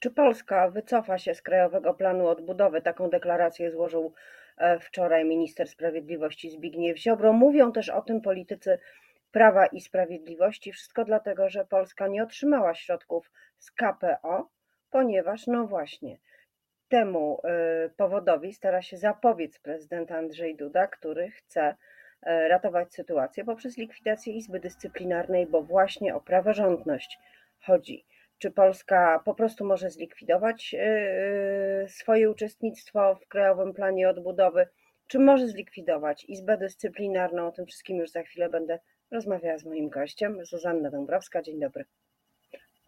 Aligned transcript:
Czy 0.00 0.10
Polska 0.10 0.70
wycofa 0.70 1.18
się 1.18 1.34
z 1.34 1.42
Krajowego 1.42 1.94
Planu 1.94 2.26
Odbudowy? 2.26 2.82
Taką 2.82 3.10
deklarację 3.10 3.70
złożył 3.70 4.12
e, 4.58 4.78
wczoraj 4.78 5.24
minister 5.24 5.68
sprawiedliwości 5.68 6.50
Zbigniew 6.50 6.98
Ziobro. 6.98 7.32
Mówią 7.32 7.72
też 7.72 7.88
o 7.88 8.02
tym 8.02 8.20
politycy 8.20 8.78
Prawa 9.32 9.66
i 9.66 9.80
Sprawiedliwości. 9.80 10.72
Wszystko 10.72 11.04
dlatego, 11.04 11.48
że 11.48 11.64
Polska 11.64 12.08
nie 12.08 12.22
otrzymała 12.22 12.74
środków 12.74 13.30
z 13.58 13.70
KPO, 13.70 14.48
ponieważ, 14.90 15.46
no 15.46 15.66
właśnie, 15.66 16.18
temu 16.88 17.40
e, 17.44 17.88
powodowi 17.96 18.52
stara 18.52 18.82
się 18.82 18.96
zapobiec 18.96 19.58
prezydent 19.58 20.12
Andrzej 20.12 20.56
Duda, 20.56 20.86
który 20.86 21.30
chce 21.30 21.74
e, 22.22 22.48
ratować 22.48 22.94
sytuację 22.94 23.44
poprzez 23.44 23.76
likwidację 23.76 24.32
Izby 24.32 24.60
Dyscyplinarnej, 24.60 25.46
bo 25.46 25.62
właśnie 25.62 26.14
o 26.14 26.20
praworządność 26.20 27.18
chodzi. 27.60 28.04
Czy 28.38 28.50
Polska 28.50 29.22
po 29.24 29.34
prostu 29.34 29.64
może 29.64 29.90
zlikwidować 29.90 30.74
e, 30.78 31.88
swoje 31.88 32.30
uczestnictwo 32.30 33.14
w 33.14 33.28
Krajowym 33.28 33.74
Planie 33.74 34.08
Odbudowy, 34.08 34.66
czy 35.06 35.18
może 35.18 35.48
zlikwidować 35.48 36.24
Izbę 36.24 36.58
Dyscyplinarną? 36.58 37.46
O 37.46 37.52
tym 37.52 37.66
wszystkim 37.66 37.96
już 37.96 38.10
za 38.10 38.22
chwilę 38.22 38.48
będę 38.48 38.78
rozmawiała 39.10 39.58
z 39.58 39.64
moim 39.64 39.88
gościem, 39.88 40.44
Zuzanna 40.44 40.90
Dąbrowska. 40.90 41.42
Dzień 41.42 41.60
dobry. 41.60 41.84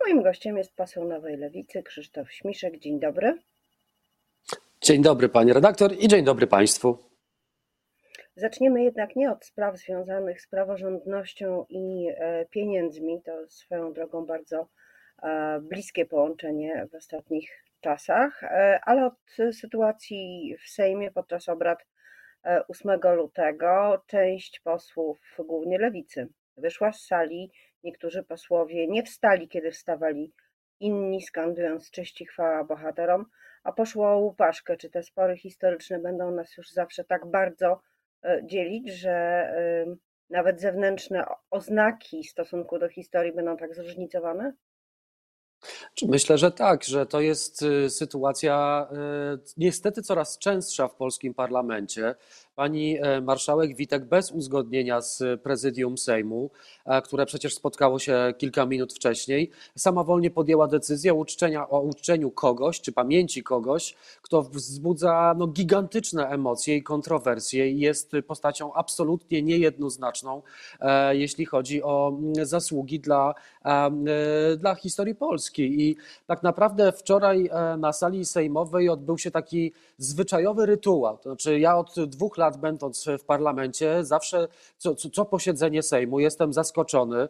Moim 0.01 0.23
gościem 0.23 0.59
jest 0.59 0.77
poseł 0.77 1.05
Nowej 1.05 1.37
Lewicy 1.37 1.83
Krzysztof 1.83 2.33
Śmiszek. 2.33 2.79
Dzień 2.79 3.01
dobry. 3.01 3.39
Dzień 4.81 5.03
dobry 5.03 5.29
pani 5.29 5.53
redaktor 5.53 5.93
i 5.99 6.09
dzień 6.09 6.25
dobry 6.25 6.47
państwu. 6.47 6.99
Zaczniemy 8.37 8.83
jednak 8.83 9.17
nie 9.17 9.33
od 9.33 9.45
spraw 9.45 9.79
związanych 9.79 10.41
z 10.43 10.49
praworządnością 10.49 11.65
i 11.69 12.09
e, 12.17 12.47
pieniędzmi. 12.47 13.23
To 13.23 13.49
swoją 13.49 13.93
drogą 13.93 14.27
bardzo 14.27 14.69
bliskie 15.61 16.07
połączenie 16.07 16.87
w 16.93 16.95
ostatnich 16.95 17.65
czasach, 17.81 18.45
e, 18.45 18.81
ale 18.83 19.07
od 19.07 19.37
sytuacji 19.53 20.57
w 20.65 20.71
Sejmie 20.71 21.11
podczas 21.11 21.49
obrad 21.49 21.87
8 22.69 23.17
lutego. 23.17 24.03
Część 24.07 24.61
posłów, 24.61 25.19
głównie 25.39 25.79
lewicy, 25.79 26.29
wyszła 26.57 26.93
z 26.93 27.07
sali. 27.07 27.53
Niektórzy 27.85 28.23
posłowie 28.23 28.89
nie 28.89 29.03
wstali, 29.03 29.49
kiedy 29.49 29.71
wstawali 29.71 30.33
inni, 30.81 31.23
skandując 31.23 31.91
cześć 31.91 32.21
i 32.21 32.27
chwała 32.27 32.65
bohaterom 32.65 33.27
a 33.63 33.73
poszło 33.73 34.13
o 34.13 34.19
łupaszkę. 34.19 34.77
Czy 34.77 34.91
te 34.91 35.03
spory 35.03 35.37
historyczne 35.37 35.99
będą 35.99 36.31
nas 36.31 36.57
już 36.57 36.71
zawsze 36.71 37.05
tak 37.05 37.27
bardzo 37.27 37.81
e, 38.25 38.41
dzielić, 38.45 38.93
że 38.93 39.47
nawet 40.31 40.61
zewnętrzne 40.61 41.25
oznaki 41.51 42.25
stosunku 42.25 42.79
do 42.79 42.89
historii 42.89 43.33
będą 43.33 43.57
tak 43.57 43.75
zróżnicowane? 43.75 44.53
Myślę, 46.03 46.39
że 46.39 46.51
tak, 46.51 46.85
że 46.85 47.07
to 47.07 47.21
jest 47.21 47.63
y, 47.63 47.91
sytuacja 47.91 48.89
y, 48.93 49.53
niestety 49.57 50.03
coraz 50.03 50.39
częstsza 50.39 50.89
w 50.89 50.95
polskim 50.95 51.35
parlamencie. 51.35 52.15
Pani 52.61 52.99
e, 53.01 53.21
marszałek 53.21 53.77
Witek 53.77 54.05
bez 54.05 54.33
uzgodnienia 54.33 55.01
z 55.01 55.41
prezydium 55.43 55.99
Sejmu, 55.99 56.51
e, 56.87 57.03
które 57.03 57.27
przecież 57.27 57.55
spotkało 57.55 57.99
się 57.99 58.35
kilka 58.39 58.67
minut 58.67 58.93
wcześniej, 58.93 59.51
samowolnie 59.77 60.31
podjęła 60.31 60.67
decyzję 60.67 61.13
o, 61.13 61.17
uczczenia, 61.17 61.69
o 61.69 61.81
uczczeniu 61.81 62.31
kogoś, 62.31 62.81
czy 62.81 62.93
pamięci 62.93 63.43
kogoś, 63.43 63.95
kto 64.23 64.43
wzbudza 64.43 65.35
no, 65.39 65.47
gigantyczne 65.47 66.29
emocje 66.29 66.77
i 66.77 66.83
kontrowersje 66.83 67.71
i 67.71 67.81
jest 67.81 68.13
postacią 68.27 68.73
absolutnie 68.75 69.43
niejednoznaczną, 69.43 70.43
e, 70.81 71.17
jeśli 71.17 71.47
chodzi 71.47 71.83
o 71.83 72.13
mm, 72.19 72.47
zasługi 72.47 73.01
dla, 73.01 73.35
dla 74.59 74.75
historii 74.75 75.15
Polski. 75.15 75.63
I 75.83 75.97
tak 76.27 76.43
naprawdę 76.43 76.93
wczoraj 76.93 77.51
na 77.79 77.93
sali 77.93 78.25
sejmowej 78.25 78.89
odbył 78.89 79.19
się 79.19 79.31
taki 79.31 79.73
zwyczajowy 79.99 80.67
rytuał. 80.67 81.19
To 81.19 81.23
znaczy, 81.23 81.59
ja 81.59 81.77
od 81.77 81.95
dwóch 82.07 82.37
lat 82.37 82.50
lat 82.51 82.61
będąc 82.61 83.07
w 83.19 83.25
parlamencie, 83.25 84.05
zawsze 84.05 84.49
co, 84.79 84.95
co, 84.95 85.11
co 85.11 85.25
posiedzenie 85.25 85.83
Sejmu 85.83 86.21
jestem 86.21 86.53
zaskoczony 86.53 87.19
e, 87.21 87.29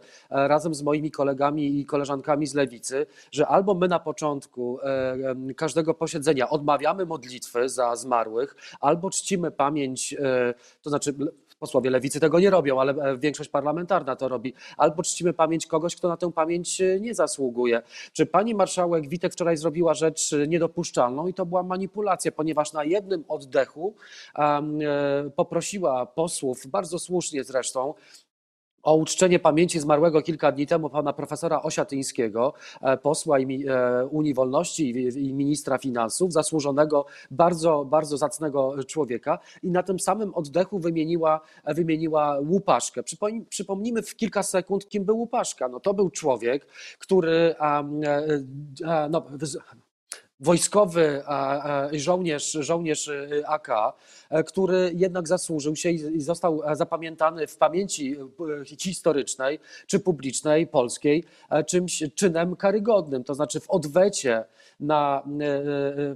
razem 0.48 0.74
z 0.74 0.82
moimi 0.82 1.10
kolegami 1.10 1.80
i 1.80 1.86
koleżankami 1.86 2.46
z 2.46 2.54
lewicy, 2.54 3.06
że 3.32 3.46
albo 3.46 3.74
my 3.74 3.88
na 3.88 3.98
początku 3.98 4.80
e, 4.82 5.54
każdego 5.56 5.94
posiedzenia 5.94 6.50
odmawiamy 6.50 7.06
modlitwy 7.06 7.68
za 7.68 7.96
zmarłych, 7.96 8.56
albo 8.80 9.10
czcimy 9.10 9.50
pamięć, 9.50 10.12
e, 10.12 10.54
to 10.82 10.90
znaczy 10.90 11.14
posłowie 11.60 11.90
lewicy 11.90 12.20
tego 12.20 12.40
nie 12.40 12.50
robią, 12.50 12.80
ale 12.80 12.92
e, 12.92 13.18
większość 13.18 13.50
parlamentarna 13.50 14.16
to 14.16 14.28
robi. 14.28 14.54
Albo 14.76 15.02
czcimy 15.02 15.32
pamięć 15.32 15.66
kogoś, 15.66 15.96
kto 15.96 16.08
na 16.08 16.16
tę 16.16 16.32
pamięć 16.32 16.80
e, 16.80 17.00
nie 17.00 17.14
zasługuje. 17.14 17.82
Czy 18.12 18.26
pani 18.26 18.54
marszałek 18.54 19.08
Witek 19.08 19.32
wczoraj 19.32 19.56
zrobiła 19.56 19.94
rzecz 19.94 20.32
e, 20.32 20.48
niedopuszczalną 20.48 21.26
i 21.26 21.34
to 21.34 21.46
była 21.46 21.62
manipulacja, 21.62 22.32
ponieważ 22.32 22.72
na 22.72 22.84
jednym 22.84 23.24
oddechu 23.28 23.94
poprosiła 25.36 26.06
posłów, 26.06 26.66
bardzo 26.66 26.98
słusznie 26.98 27.44
zresztą, 27.44 27.94
o 28.82 28.94
uczczenie 28.94 29.38
pamięci 29.38 29.80
zmarłego 29.80 30.22
kilka 30.22 30.52
dni 30.52 30.66
temu 30.66 30.90
pana 30.90 31.12
profesora 31.12 31.62
Osiatyńskiego, 31.62 32.54
e, 32.80 32.96
posła 32.96 33.38
e, 33.38 33.44
Unii 34.06 34.34
Wolności 34.34 34.90
i 35.26 35.34
ministra 35.34 35.78
finansów, 35.78 36.32
zasłużonego, 36.32 37.06
bardzo, 37.30 37.84
bardzo 37.84 38.16
zacnego 38.16 38.84
człowieka 38.84 39.38
i 39.62 39.70
na 39.70 39.82
tym 39.82 40.00
samym 40.00 40.34
oddechu 40.34 40.78
wymieniła, 40.78 41.40
wymieniła 41.64 42.38
Łupaszkę. 42.38 43.02
Przypomnijmy 43.48 44.02
w 44.02 44.16
kilka 44.16 44.42
sekund, 44.42 44.88
kim 44.88 45.04
był 45.04 45.18
Łupaszka. 45.18 45.68
No 45.68 45.80
to 45.80 45.94
był 45.94 46.10
człowiek, 46.10 46.66
który 46.98 47.54
e, 47.60 49.08
no, 49.10 49.26
wojskowy 50.40 51.22
żołnierz, 51.92 52.52
żołnierz 52.52 53.08
y, 53.08 53.42
AK, 53.46 53.68
e, 54.30 54.44
który 54.44 54.92
jednak 54.94 55.28
zasłużył 55.28 55.76
się 55.76 55.90
i 55.90 56.20
został 56.20 56.62
e, 56.64 56.76
zapamiętany 56.76 57.46
w 57.46 57.56
pamięci 57.56 58.16
e, 58.62 58.76
historycznej 58.76 59.58
czy 59.86 60.00
publicznej 60.00 60.66
polskiej 60.66 61.24
czymś 61.66 62.02
czynem 62.14 62.56
karygodnym, 62.56 63.24
to 63.24 63.34
znaczy 63.34 63.60
w 63.60 63.70
odwecie 63.70 64.44
na, 64.80 65.22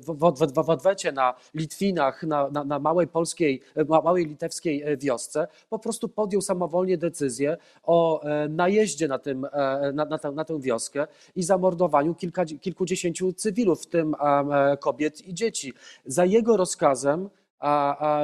w, 0.00 0.32
w, 0.34 0.64
w 0.64 0.70
odwecie 0.70 1.12
na 1.12 1.34
Litwinach, 1.54 2.22
na, 2.22 2.50
na, 2.50 2.64
na, 2.64 2.78
małej 2.78 3.06
polskiej, 3.06 3.60
małej 3.88 4.26
litewskiej 4.26 4.84
wiosce, 4.98 5.48
po 5.70 5.78
prostu 5.78 6.08
podjął 6.08 6.42
samowolnie 6.42 6.98
decyzję 6.98 7.56
o 7.82 8.20
najeździe 8.48 9.08
na, 9.08 9.18
tym, 9.18 9.46
na, 9.94 10.04
na, 10.04 10.18
tę, 10.18 10.32
na 10.32 10.44
tę 10.44 10.60
wioskę 10.60 11.06
i 11.36 11.42
zamordowaniu 11.42 12.14
kilka, 12.14 12.44
kilkudziesięciu 12.44 13.32
cywilów, 13.32 13.82
w 13.82 13.86
tym 13.86 14.13
kobiet 14.80 15.28
i 15.28 15.34
dzieci. 15.34 15.72
Za 16.06 16.24
jego 16.24 16.56
rozkazem 16.56 17.28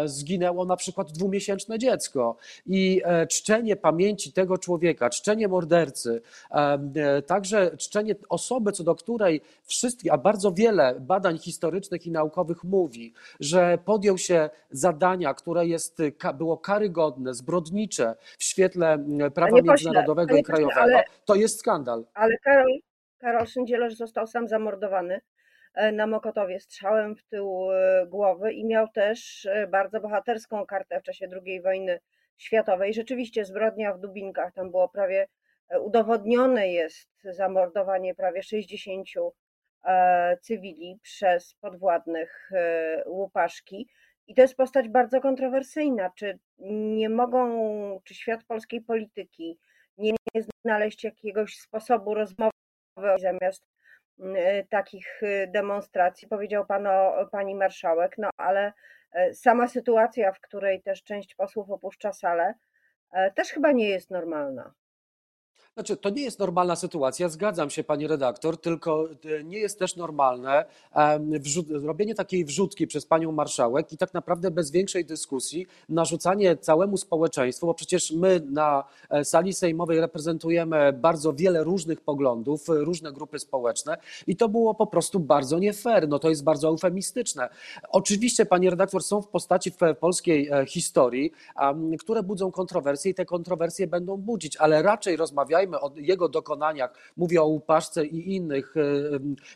zginęło 0.04 0.64
na 0.64 0.76
przykład 0.76 1.12
dwumiesięczne 1.12 1.78
dziecko. 1.78 2.36
I 2.66 3.02
e, 3.04 3.26
czczenie 3.26 3.76
pamięci 3.76 4.32
tego 4.32 4.58
człowieka, 4.58 5.10
czczenie 5.10 5.48
mordercy, 5.48 6.22
e, 6.50 7.22
także 7.22 7.76
czczenie 7.76 8.14
osoby, 8.28 8.72
co 8.72 8.84
do 8.84 8.94
której 8.94 9.40
wszystkie, 9.62 10.12
a 10.12 10.18
bardzo 10.18 10.52
wiele 10.52 11.00
badań 11.00 11.38
historycznych 11.38 12.06
i 12.06 12.10
naukowych 12.10 12.64
mówi, 12.64 13.14
że 13.40 13.78
podjął 13.84 14.18
się 14.18 14.50
zadania, 14.70 15.34
które 15.34 15.66
jest, 15.66 15.98
było 16.34 16.58
karygodne, 16.58 17.34
zbrodnicze 17.34 18.14
w 18.38 18.44
świetle 18.44 19.04
prawa 19.34 19.50
panie 19.50 19.62
międzynarodowego 19.62 20.36
i 20.36 20.42
krajowego, 20.42 20.80
ale, 20.80 21.04
to 21.24 21.34
jest 21.34 21.58
skandal. 21.58 22.04
Ale 22.14 22.38
Karol, 22.38 22.78
Karol 23.18 23.46
Szyndzielerz 23.46 23.96
został 23.96 24.26
sam 24.26 24.48
zamordowany 24.48 25.20
E, 25.20 25.39
na 25.92 26.06
Mokotowie 26.06 26.60
strzałem 26.60 27.16
w 27.16 27.22
tył 27.22 27.72
e, 27.72 28.06
głowy 28.06 28.52
i 28.52 28.64
miał 28.64 28.88
też 28.88 29.46
e, 29.46 29.66
bardzo 29.66 30.00
bohaterską 30.00 30.66
kartę 30.66 31.00
w 31.00 31.02
czasie 31.02 31.28
II 31.46 31.62
wojny 31.62 32.00
światowej. 32.38 32.94
Rzeczywiście 32.94 33.44
zbrodnia 33.44 33.94
w 33.94 34.00
Dubinkach, 34.00 34.52
tam 34.52 34.70
było 34.70 34.88
prawie 34.88 35.26
udowodnione 35.80 36.68
jest 36.68 37.08
zamordowanie 37.24 38.14
prawie 38.14 38.42
60 38.42 39.08
cywili 40.40 40.98
przez 41.02 41.54
podwładnych 41.54 42.50
Łupaszki. 43.06 43.88
I 44.26 44.34
to 44.34 44.42
jest 44.42 44.56
postać 44.56 44.88
bardzo 44.88 45.20
kontrowersyjna. 45.20 46.10
Czy 46.16 46.38
nie 46.58 47.08
mogą, 47.08 48.00
czy 48.04 48.14
świat 48.14 48.44
polskiej 48.44 48.80
polityki 48.80 49.58
nie 49.98 50.14
znaleźć 50.64 51.04
jakiegoś 51.04 51.58
sposobu 51.58 52.14
rozmowy 52.14 52.50
zamiast 53.20 53.69
takich 54.68 55.22
y, 55.22 55.46
demonstracji, 55.46 56.28
powiedział 56.28 56.66
pan 56.66 56.86
o, 56.86 57.26
pani 57.32 57.54
marszałek, 57.54 58.18
no 58.18 58.30
ale 58.36 58.72
y, 59.28 59.34
sama 59.34 59.68
sytuacja, 59.68 60.32
w 60.32 60.40
której 60.40 60.82
też 60.82 61.04
część 61.04 61.34
posłów 61.34 61.70
opuszcza 61.70 62.12
salę, 62.12 62.54
też 63.34 63.48
chyba 63.48 63.72
nie 63.72 63.88
jest 63.88 64.10
normalna. 64.10 64.74
Znaczy, 65.74 65.96
to 65.96 66.10
nie 66.10 66.22
jest 66.22 66.38
normalna 66.38 66.76
sytuacja, 66.76 67.28
zgadzam 67.28 67.70
się, 67.70 67.84
pani 67.84 68.06
redaktor, 68.06 68.56
tylko 68.60 69.08
e, 69.24 69.44
nie 69.44 69.58
jest 69.58 69.78
też 69.78 69.96
normalne 69.96 70.64
robienie 71.82 72.14
takiej 72.14 72.44
wrzutki 72.44 72.86
przez 72.86 73.06
panią 73.06 73.32
marszałek 73.32 73.92
i 73.92 73.96
tak 73.96 74.14
naprawdę 74.14 74.50
bez 74.50 74.70
większej 74.70 75.04
dyskusji 75.04 75.66
narzucanie 75.88 76.56
całemu 76.56 76.96
społeczeństwu, 76.96 77.66
bo 77.66 77.74
przecież 77.74 78.10
my 78.12 78.40
na 78.50 78.84
e, 79.10 79.24
sali 79.24 79.52
sejmowej 79.52 80.00
reprezentujemy 80.00 80.92
bardzo 80.92 81.32
wiele 81.32 81.64
różnych 81.64 82.00
poglądów, 82.00 82.70
e, 82.70 82.74
różne 82.74 83.12
grupy 83.12 83.38
społeczne 83.38 83.96
i 84.26 84.36
to 84.36 84.48
było 84.48 84.74
po 84.74 84.86
prostu 84.86 85.20
bardzo 85.20 85.58
nie 85.58 85.72
fair, 85.72 86.08
no 86.08 86.18
to 86.18 86.30
jest 86.30 86.44
bardzo 86.44 86.68
eufemistyczne. 86.68 87.48
Oczywiście, 87.88 88.46
pani 88.46 88.70
redaktor, 88.70 89.02
są 89.02 89.22
w 89.22 89.28
postaci 89.28 89.70
w 89.70 89.76
polskiej 90.00 90.50
historii, 90.66 91.32
które 91.98 92.22
budzą 92.22 92.50
kontrowersje 92.50 93.10
i 93.10 93.14
te 93.14 93.24
kontrowersje 93.24 93.86
będą 93.86 94.16
budzić, 94.16 94.56
ale 94.56 94.82
raczej 94.82 95.16
rozmawiajmy 95.16 95.69
o 95.74 95.90
jego 95.96 96.28
dokonaniach, 96.28 96.94
mówię 97.16 97.42
o 97.42 97.46
Łupaszce 97.46 98.06
i 98.06 98.36
innych 98.36 98.74
e, 98.76 98.80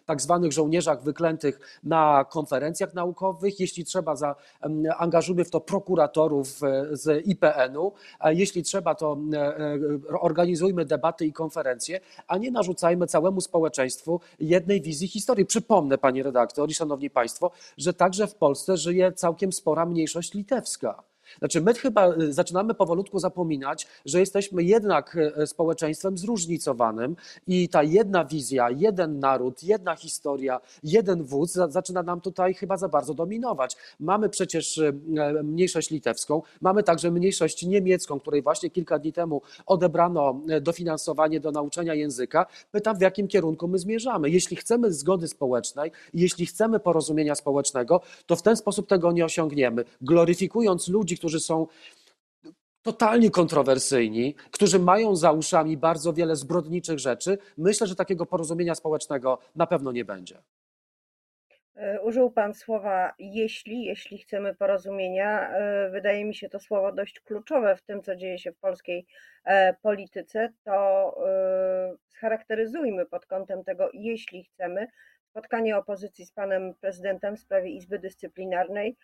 tak 0.06 0.22
zwanych 0.22 0.52
żołnierzach 0.52 1.02
wyklętych 1.02 1.81
na 1.84 2.25
konferencjach 2.31 2.94
naukowych, 2.94 3.61
jeśli 3.61 3.84
trzeba, 3.84 4.16
za, 4.16 4.34
angażujmy 4.99 5.44
w 5.44 5.50
to 5.50 5.61
prokuratorów 5.61 6.62
e, 6.62 6.96
z 6.96 7.26
IPN-u, 7.26 7.93
jeśli 8.25 8.62
trzeba, 8.62 8.94
to 8.94 9.19
e, 9.34 9.78
organizujmy 10.20 10.84
debaty 10.84 11.26
i 11.26 11.32
konferencje, 11.32 12.00
a 12.28 12.38
nie 12.38 12.50
narzucajmy 12.50 13.06
całemu 13.06 13.40
społeczeństwu 13.40 14.20
jednej 14.40 14.81
wizji 14.81 15.08
historii. 15.08 15.46
Przypomnę, 15.46 15.99
pani 15.99 16.22
redaktor 16.22 16.70
i 16.70 16.75
szanowni 16.75 17.11
państwo, 17.11 17.50
że 17.78 17.94
także 17.94 18.26
w 18.26 18.34
Polsce 18.34 18.76
żyje 18.76 19.12
całkiem 19.12 19.52
spora 19.52 19.87
mniejszość 19.87 20.34
litewska. 20.34 21.13
Znaczy, 21.39 21.61
my 21.61 21.75
chyba 21.75 22.15
y, 22.17 22.33
zaczynamy 22.33 22.75
powolutku 22.75 23.19
zapominać, 23.19 23.87
że 24.07 24.21
jesteśmy 24.21 24.63
jednak 24.63 25.17
y, 25.17 25.47
społeczeństwem 25.47 26.19
zróżnicowanym 26.19 27.17
i 27.47 27.69
ta 27.69 27.83
jedna 27.83 28.25
wizja, 28.25 28.71
jeden 28.71 29.19
naród, 29.19 29.63
jedna 29.63 29.97
historia, 29.97 30.61
jeden 30.83 31.23
wódz 31.25 31.53
za- 31.53 31.69
zaczyna 31.69 32.03
nam 32.03 32.21
tutaj 32.21 32.55
chyba 32.55 32.77
za 32.77 32.89
bardzo 32.89 33.15
dominować. 33.15 33.77
Mamy 34.01 34.29
przecież 34.29 34.79
y, 34.79 34.93
mniejszość 35.45 35.91
litewską, 35.91 36.43
mamy 36.61 36.83
także 36.83 37.11
mniejszość 37.11 37.67
niemiecką, 37.67 38.21
której 38.21 38.43
właśnie 38.43 38.71
kilka 38.71 38.99
dni 38.99 39.13
temu 39.13 39.43
odebrano 39.67 40.41
dofinansowanie 40.61 41.41
do 41.41 41.51
nauczania 41.53 41.95
języka. 41.95 42.47
Pytam, 42.73 42.99
w 42.99 43.01
jakim 43.01 43.29
kierunku 43.29 43.69
my 43.69 43.79
zmierzamy. 43.79 44.31
Jeśli 44.31 44.57
chcemy 44.57 44.93
zgody 44.93 45.29
społecznej, 45.29 45.91
jeśli 46.15 46.47
chcemy 46.47 46.81
porozumienia 46.81 47.35
społecznego, 47.35 48.01
to 48.27 48.37
w 48.37 48.43
ten 48.43 48.57
sposób 48.57 48.89
tego 48.89 49.13
nie 49.13 49.25
osiągniemy. 49.25 49.85
Gloryfikując 50.03 50.89
ludzi, 50.89 51.19
którzy 51.25 51.41
są 51.41 51.67
totalnie 52.82 53.31
kontrowersyjni, 53.31 54.35
którzy 54.50 54.79
mają 54.79 55.17
za 55.17 55.32
uszami 55.32 55.76
bardzo 55.76 56.12
wiele 56.12 56.37
zbrodniczych 56.37 56.99
rzeczy, 56.99 57.38
myślę, 57.59 57.87
że 57.87 57.94
takiego 57.94 58.26
porozumienia 58.26 58.75
społecznego 58.75 59.38
na 59.55 59.67
pewno 59.67 59.93
nie 59.93 60.05
będzie. 60.05 60.43
E, 61.76 62.00
Użył 62.00 62.31
Pan 62.31 62.55
słowa 62.55 63.15
jeśli, 63.19 63.85
jeśli 63.85 64.19
chcemy 64.19 64.55
porozumienia. 64.55 65.50
E, 65.50 65.91
Wydaje 65.91 66.25
mi 66.25 66.35
się 66.35 66.49
to 66.49 66.61
słowo 66.61 66.93
dość 66.93 67.21
kluczowe 67.21 67.76
w 67.76 67.82
tym, 67.82 68.03
co 68.03 68.17
dzieje 68.17 68.38
się 68.38 68.53
w 68.53 68.59
polskiej 68.59 69.06
e, 69.44 69.75
polityce. 69.82 70.53
To 70.65 70.75
scharakteryzujmy 72.09 73.06
pod 73.06 73.26
kątem 73.26 73.65
tego, 73.65 73.91
jeśli 73.93 74.44
chcemy, 74.44 74.87
spotkanie 75.31 75.76
opozycji 75.76 76.26
z 76.26 76.32
Panem 76.32 76.75
Prezydentem 76.81 77.37
w 77.37 77.41
sprawie 77.41 77.71
Izby 77.71 77.99
Dyscyplinarnej. 77.99 78.97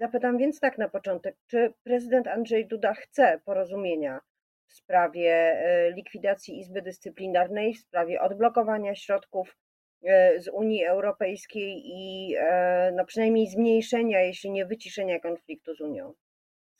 Zapytam 0.00 0.38
więc 0.38 0.60
tak 0.60 0.78
na 0.78 0.88
początek, 0.88 1.36
czy 1.46 1.72
prezydent 1.82 2.26
Andrzej 2.26 2.66
Duda 2.66 2.94
chce 2.94 3.40
porozumienia 3.44 4.20
w 4.66 4.72
sprawie 4.72 5.32
e, 5.32 5.90
likwidacji 5.92 6.60
Izby 6.60 6.82
Dyscyplinarnej, 6.82 7.74
w 7.74 7.80
sprawie 7.80 8.20
odblokowania 8.20 8.94
środków 8.94 9.56
e, 10.04 10.40
z 10.40 10.48
Unii 10.48 10.84
Europejskiej 10.84 11.82
i 11.84 12.34
e, 12.38 12.92
no 12.96 13.04
przynajmniej 13.04 13.46
zmniejszenia, 13.46 14.20
jeśli 14.20 14.50
nie 14.50 14.66
wyciszenia 14.66 15.20
konfliktu 15.20 15.74
z 15.74 15.80
Unią, 15.80 16.14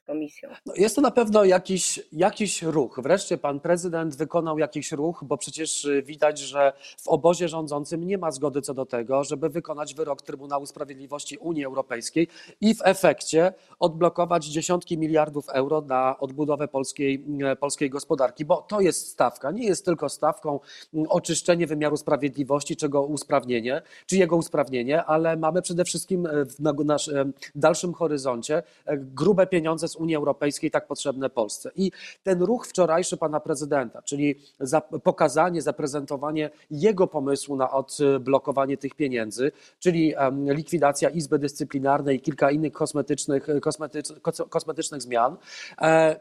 Komisją. 0.06 0.49
No, 0.67 0.73
jest 0.76 0.97
to 0.97 1.03
na 1.03 1.11
pewno 1.11 1.44
jakiś, 1.44 2.00
jakiś 2.12 2.62
ruch. 2.62 3.00
Wreszcie 3.03 3.38
pan 3.38 3.61
prezydent 3.61 4.17
wykonał 4.17 4.58
jakiś 4.58 4.93
ruch, 4.93 5.25
bo 5.25 5.37
przecież 5.37 5.85
y, 5.85 6.03
widać, 6.03 6.38
że 6.38 6.73
w 6.99 7.08
obozie 7.08 7.49
rządzącym 7.49 8.05
nie 8.05 8.19
ma 8.19 8.31
zgody 8.31 8.62
co 8.62 8.75
do 8.75 8.87
tego, 8.87 9.25
żeby 9.25 9.49
wykonać 9.49 9.94
wyrok 9.94 10.23
Trybunału 10.23 10.67
Sprawiedliwości 10.67 11.38
Unii 11.38 11.64
Europejskiej 11.64 12.29
i 12.61 12.75
w 12.75 12.79
efekcie 12.85 13.53
odblokować 13.79 14.44
dziesiątki 14.44 14.99
miliardów 14.99 15.49
euro 15.49 15.81
na 15.81 16.19
odbudowę 16.19 16.69
polskiej, 16.69 17.25
e, 17.44 17.56
polskiej 17.56 17.91
gospodarki, 17.91 18.44
bo 18.44 18.62
to 18.62 18.81
jest 18.81 19.08
stawka. 19.08 19.50
Nie 19.50 19.67
jest 19.67 19.85
tylko 19.85 20.08
stawką 20.08 20.61
mm, 20.94 21.06
oczyszczenie 21.08 21.67
wymiaru 21.67 21.97
sprawiedliwości, 21.97 22.76
czego 22.76 23.03
usprawnienie, 23.03 23.82
czy 24.06 24.17
jego 24.17 24.37
usprawnienie, 24.37 25.05
ale 25.05 25.37
mamy 25.37 25.62
przede 25.62 25.85
wszystkim 25.85 26.29
w 26.56 26.61
na- 26.61 26.73
naszym 26.85 27.32
dalszym 27.55 27.94
horyzoncie 27.94 28.62
grube 28.97 29.47
pieniądze 29.47 29.88
z 29.88 29.95
Unii 29.96 30.16
Europejskiej 30.16 30.70
tak 30.70 30.87
potrzebne 30.87 31.31
Polsce. 31.31 31.70
I 31.76 31.93
ten 32.22 32.43
ruch 32.43 32.66
wczorajszy 32.66 33.16
pana 33.16 33.40
prezydenta, 33.40 34.02
czyli 34.02 34.34
za, 34.60 34.81
pokazanie, 34.81 35.62
zaprezentowanie 35.62 36.50
jego 36.70 37.06
pomysłu 37.06 37.56
na 37.56 37.70
odblokowanie 37.70 38.76
tych 38.76 38.94
pieniędzy, 38.94 39.52
czyli 39.78 40.14
likwidacja 40.46 41.08
Izby 41.08 41.38
Dyscyplinarnej 41.38 42.16
i 42.16 42.20
kilka 42.20 42.50
innych 42.50 42.72
kosmetycznych, 42.72 43.46
kosmetycz, 43.62 44.12
kos- 44.12 44.48
kosmetycznych 44.48 45.02
zmian. 45.02 45.37
E, 45.81 46.20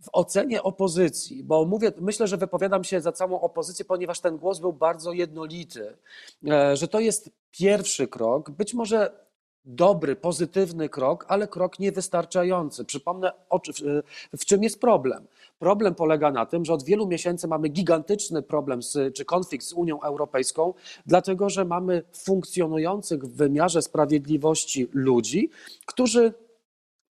w 0.00 0.08
ocenie 0.12 0.62
opozycji, 0.62 1.44
bo 1.44 1.64
mówię, 1.64 1.92
myślę, 2.00 2.26
że 2.26 2.36
wypowiadam 2.36 2.84
się 2.84 3.00
za 3.00 3.12
całą 3.12 3.40
opozycję, 3.40 3.84
ponieważ 3.84 4.20
ten 4.20 4.36
głos 4.36 4.58
był 4.58 4.72
bardzo 4.72 5.12
jednolity, 5.12 5.96
e, 6.50 6.76
że 6.76 6.88
to 6.88 7.00
jest 7.00 7.30
pierwszy 7.50 8.08
krok, 8.08 8.50
być 8.50 8.74
może 8.74 9.12
dobry, 9.64 10.16
pozytywny 10.16 10.88
krok, 10.88 11.24
ale 11.28 11.48
krok 11.48 11.78
niewystarczający. 11.78 12.84
Przypomnę, 12.84 13.32
w 14.38 14.44
czym 14.44 14.62
jest 14.62 14.80
problem. 14.80 15.26
Problem 15.58 15.94
polega 15.94 16.30
na 16.30 16.46
tym, 16.46 16.64
że 16.64 16.74
od 16.74 16.84
wielu 16.84 17.06
miesięcy 17.06 17.48
mamy 17.48 17.68
gigantyczny 17.68 18.42
problem 18.42 18.82
z, 18.82 19.14
czy 19.14 19.24
konflikt 19.24 19.64
z 19.64 19.72
Unią 19.72 20.00
Europejską, 20.00 20.74
dlatego 21.06 21.50
że 21.50 21.64
mamy 21.64 22.02
funkcjonujących 22.12 23.24
w 23.24 23.36
wymiarze 23.36 23.82
sprawiedliwości 23.82 24.88
ludzi, 24.92 25.50
którzy 25.86 26.34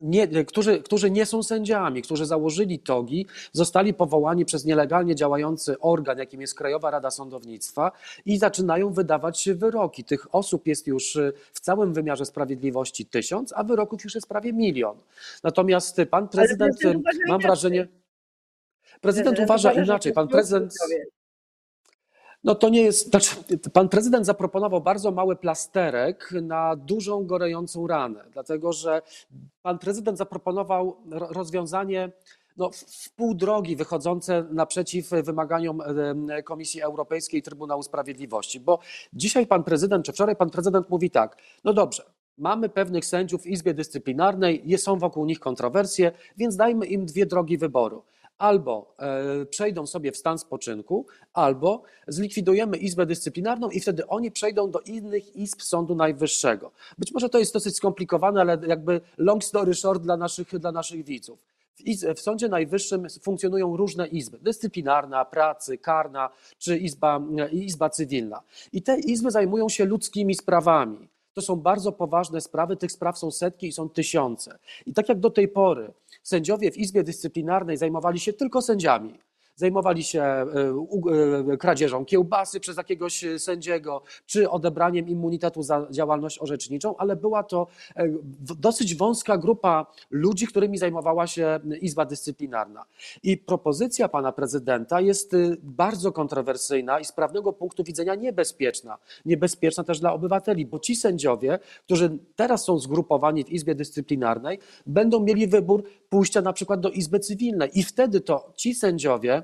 nie, 0.00 0.44
którzy, 0.44 0.82
którzy 0.82 1.10
nie 1.10 1.26
są 1.26 1.42
sędziami, 1.42 2.02
którzy 2.02 2.26
założyli 2.26 2.78
togi, 2.78 3.26
zostali 3.52 3.94
powołani 3.94 4.44
przez 4.44 4.64
nielegalnie 4.64 5.14
działający 5.14 5.80
organ, 5.80 6.18
jakim 6.18 6.40
jest 6.40 6.54
Krajowa 6.54 6.90
Rada 6.90 7.10
Sądownictwa 7.10 7.92
i 8.26 8.38
zaczynają 8.38 8.92
wydawać 8.92 9.48
wyroki. 9.54 10.04
Tych 10.04 10.34
osób 10.34 10.66
jest 10.66 10.86
już 10.86 11.16
y, 11.16 11.32
w 11.52 11.60
całym 11.60 11.92
wymiarze 11.92 12.26
sprawiedliwości 12.26 13.06
tysiąc, 13.06 13.52
a 13.56 13.64
wyroków 13.64 14.04
już 14.04 14.14
jest 14.14 14.28
prawie 14.28 14.52
milion. 14.52 14.96
Natomiast 15.42 15.96
pan 16.10 16.28
prezydent, 16.28 16.84
y, 16.84 16.88
uważa 16.88 16.98
mam 17.28 17.40
inaczej. 17.40 17.46
wrażenie, 17.46 17.88
prezydent 19.00 19.38
uważa 19.38 19.74
że 19.74 19.82
inaczej. 19.82 20.12
to 20.12 20.14
Pan 20.14 20.28
prezydent. 20.28 20.74
No 22.44 22.54
to 22.54 22.68
nie 22.68 22.82
jest, 22.82 23.10
znaczy, 23.10 23.36
pan 23.72 23.88
prezydent 23.88 24.26
zaproponował 24.26 24.80
bardzo 24.80 25.10
mały 25.10 25.36
plasterek 25.36 26.32
na 26.42 26.76
dużą 26.76 27.26
gorejącą 27.26 27.86
ranę, 27.86 28.24
dlatego 28.32 28.72
że 28.72 29.02
pan 29.62 29.78
prezydent 29.78 30.18
zaproponował 30.18 30.96
ro- 31.10 31.28
rozwiązanie 31.30 32.12
no, 32.56 32.70
w- 32.70 33.10
pół 33.10 33.34
drogi 33.34 33.76
wychodzące 33.76 34.46
naprzeciw 34.50 35.10
wymaganiom 35.10 35.82
Komisji 36.44 36.82
Europejskiej 36.82 37.40
i 37.40 37.42
Trybunału 37.42 37.82
Sprawiedliwości, 37.82 38.60
bo 38.60 38.78
dzisiaj 39.12 39.46
pan 39.46 39.64
prezydent, 39.64 40.06
czy 40.06 40.12
wczoraj 40.12 40.36
pan 40.36 40.50
prezydent 40.50 40.90
mówi 40.90 41.10
tak, 41.10 41.36
no 41.64 41.72
dobrze, 41.72 42.02
mamy 42.38 42.68
pewnych 42.68 43.04
sędziów 43.04 43.42
w 43.42 43.46
Izbie 43.46 43.74
Dyscyplinarnej, 43.74 44.78
są 44.78 44.98
wokół 44.98 45.24
nich 45.26 45.40
kontrowersje, 45.40 46.12
więc 46.36 46.56
dajmy 46.56 46.86
im 46.86 47.06
dwie 47.06 47.26
drogi 47.26 47.58
wyboru. 47.58 48.02
Albo 48.40 48.94
e, 48.98 49.46
przejdą 49.46 49.86
sobie 49.86 50.12
w 50.12 50.16
stan 50.16 50.38
spoczynku, 50.38 51.06
albo 51.32 51.82
zlikwidujemy 52.08 52.76
Izbę 52.76 53.06
Dyscyplinarną 53.06 53.70
i 53.70 53.80
wtedy 53.80 54.06
oni 54.06 54.30
przejdą 54.30 54.70
do 54.70 54.80
innych 54.80 55.36
izb 55.36 55.62
Sądu 55.62 55.94
Najwyższego. 55.94 56.72
Być 56.98 57.12
może 57.12 57.28
to 57.28 57.38
jest 57.38 57.52
dosyć 57.52 57.76
skomplikowane, 57.76 58.40
ale 58.40 58.58
jakby 58.66 59.00
long 59.18 59.44
story 59.44 59.74
short 59.74 60.02
dla 60.02 60.16
naszych, 60.16 60.58
dla 60.58 60.72
naszych 60.72 61.04
widzów. 61.04 61.38
W, 61.74 61.80
iz, 61.80 62.04
w 62.04 62.20
Sądzie 62.20 62.48
Najwyższym 62.48 63.06
funkcjonują 63.22 63.76
różne 63.76 64.06
izby: 64.08 64.38
dyscyplinarna, 64.38 65.24
pracy, 65.24 65.78
karna 65.78 66.30
czy 66.58 66.78
izba, 66.78 67.20
izba 67.52 67.90
cywilna. 67.90 68.42
I 68.72 68.82
te 68.82 69.00
izby 69.00 69.30
zajmują 69.30 69.68
się 69.68 69.84
ludzkimi 69.84 70.34
sprawami. 70.34 71.08
To 71.34 71.42
są 71.42 71.56
bardzo 71.56 71.92
poważne 71.92 72.40
sprawy, 72.40 72.76
tych 72.76 72.92
spraw 72.92 73.18
są 73.18 73.30
setki 73.30 73.66
i 73.66 73.72
są 73.72 73.88
tysiące. 73.88 74.58
I 74.86 74.94
tak 74.94 75.08
jak 75.08 75.20
do 75.20 75.30
tej 75.30 75.48
pory 75.48 75.92
sędziowie 76.22 76.70
w 76.70 76.76
Izbie 76.76 77.02
Dyscyplinarnej 77.02 77.76
zajmowali 77.76 78.20
się 78.20 78.32
tylko 78.32 78.62
sędziami, 78.62 79.18
zajmowali 79.60 80.04
się 80.04 80.22
e, 80.22 80.46
e, 81.52 81.56
kradzieżą 81.56 82.04
kiełbasy 82.04 82.60
przez 82.60 82.76
jakiegoś 82.76 83.24
sędziego, 83.38 84.02
czy 84.26 84.50
odebraniem 84.50 85.08
immunitetu 85.08 85.62
za 85.62 85.86
działalność 85.90 86.42
orzeczniczą, 86.42 86.96
ale 86.96 87.16
była 87.16 87.42
to 87.42 87.66
e, 87.96 88.08
dosyć 88.58 88.94
wąska 88.94 89.38
grupa 89.38 89.86
ludzi, 90.10 90.46
którymi 90.46 90.78
zajmowała 90.78 91.26
się 91.26 91.60
Izba 91.80 92.04
Dyscyplinarna. 92.04 92.84
I 93.22 93.36
propozycja 93.36 94.08
pana 94.08 94.32
prezydenta 94.32 95.00
jest 95.00 95.34
y, 95.34 95.56
bardzo 95.62 96.12
kontrowersyjna 96.12 97.00
i 97.00 97.04
z 97.04 97.12
prawnego 97.12 97.52
punktu 97.52 97.84
widzenia 97.84 98.14
niebezpieczna. 98.14 98.98
Niebezpieczna 99.24 99.84
też 99.84 100.00
dla 100.00 100.12
obywateli, 100.12 100.66
bo 100.66 100.78
ci 100.78 100.96
sędziowie, 100.96 101.58
którzy 101.84 102.18
teraz 102.36 102.64
są 102.64 102.78
zgrupowani 102.78 103.44
w 103.44 103.50
Izbie 103.50 103.74
Dyscyplinarnej, 103.74 104.58
będą 104.86 105.20
mieli 105.20 105.46
wybór 105.46 105.84
pójścia 106.08 106.40
na 106.40 106.52
przykład 106.52 106.80
do 106.80 106.90
Izby 106.90 107.20
Cywilnej 107.20 107.70
i 107.74 107.82
wtedy 107.82 108.20
to 108.20 108.52
ci 108.56 108.74
sędziowie 108.74 109.42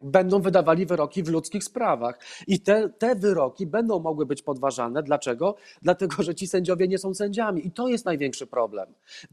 będą 0.00 0.40
wydawali 0.40 0.86
wyroki 0.86 1.22
w 1.22 1.28
ludzkich 1.28 1.64
sprawach. 1.64 2.18
I 2.46 2.60
te, 2.60 2.88
te 2.88 3.14
wyroki 3.14 3.66
będą 3.66 3.98
mogły 3.98 4.26
być 4.26 4.42
podważane. 4.42 5.02
Dlaczego? 5.02 5.54
Dlatego, 5.82 6.22
że 6.22 6.34
ci 6.34 6.46
sędziowie 6.46 6.88
nie 6.88 6.98
są 6.98 7.14
sędziami. 7.14 7.66
I 7.66 7.70
to 7.70 7.88
jest 7.88 8.04
największy 8.04 8.46
problem. 8.46 8.86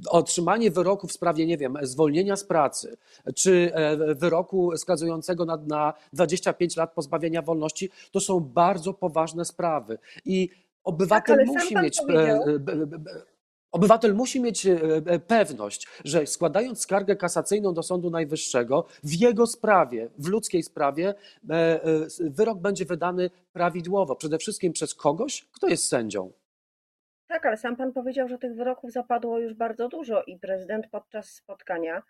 Otrzymanie 0.09 0.71
wyroku 0.71 1.07
w 1.07 1.11
sprawie, 1.13 1.45
nie 1.45 1.57
wiem, 1.57 1.77
zwolnienia 1.81 2.35
z 2.35 2.43
pracy, 2.43 2.97
czy 3.35 3.71
e, 3.73 4.15
wyroku 4.15 4.77
skazującego 4.77 5.45
na, 5.45 5.57
na 5.57 5.93
25 6.13 6.77
lat 6.77 6.93
pozbawienia 6.93 7.41
wolności, 7.41 7.89
to 8.11 8.19
są 8.19 8.39
bardzo 8.39 8.93
poważne 8.93 9.45
sprawy. 9.45 9.97
I 10.25 10.49
obywatel 10.83 11.35
ale 11.35 11.45
sam 11.45 11.55
musi 11.55 11.75
mieć. 11.75 11.99
e, 11.99 12.01
powiedział- 12.01 12.43
e, 12.43 13.36
Obywatel 13.71 14.15
musi 14.15 14.41
mieć 14.41 14.65
e, 14.65 14.79
e, 15.05 15.19
pewność, 15.19 15.87
że 16.05 16.25
składając 16.25 16.81
skargę 16.81 17.15
kasacyjną 17.15 17.73
do 17.73 17.83
Sądu 17.83 18.09
Najwyższego 18.09 18.85
w 19.03 19.13
jego 19.13 19.47
sprawie, 19.47 20.09
w 20.17 20.27
ludzkiej 20.27 20.63
sprawie, 20.63 21.13
e, 21.49 21.79
wyrok 22.19 22.59
będzie 22.59 22.85
wydany 22.85 23.29
prawidłowo. 23.53 24.15
Przede 24.15 24.37
wszystkim 24.37 24.73
przez 24.73 24.95
kogoś, 24.95 25.47
kto 25.51 25.67
jest 25.67 25.87
sędzią. 25.87 26.31
Tak, 27.27 27.45
ale 27.45 27.57
sam 27.57 27.75
pan 27.75 27.93
powiedział, 27.93 28.27
że 28.27 28.37
tych 28.37 28.55
wyroków 28.55 28.91
zapadło 28.91 29.39
już 29.39 29.53
bardzo 29.53 29.89
dużo 29.89 30.23
i 30.23 30.39
prezydent 30.39 30.87
podczas 30.91 31.29
spotkania, 31.29 32.03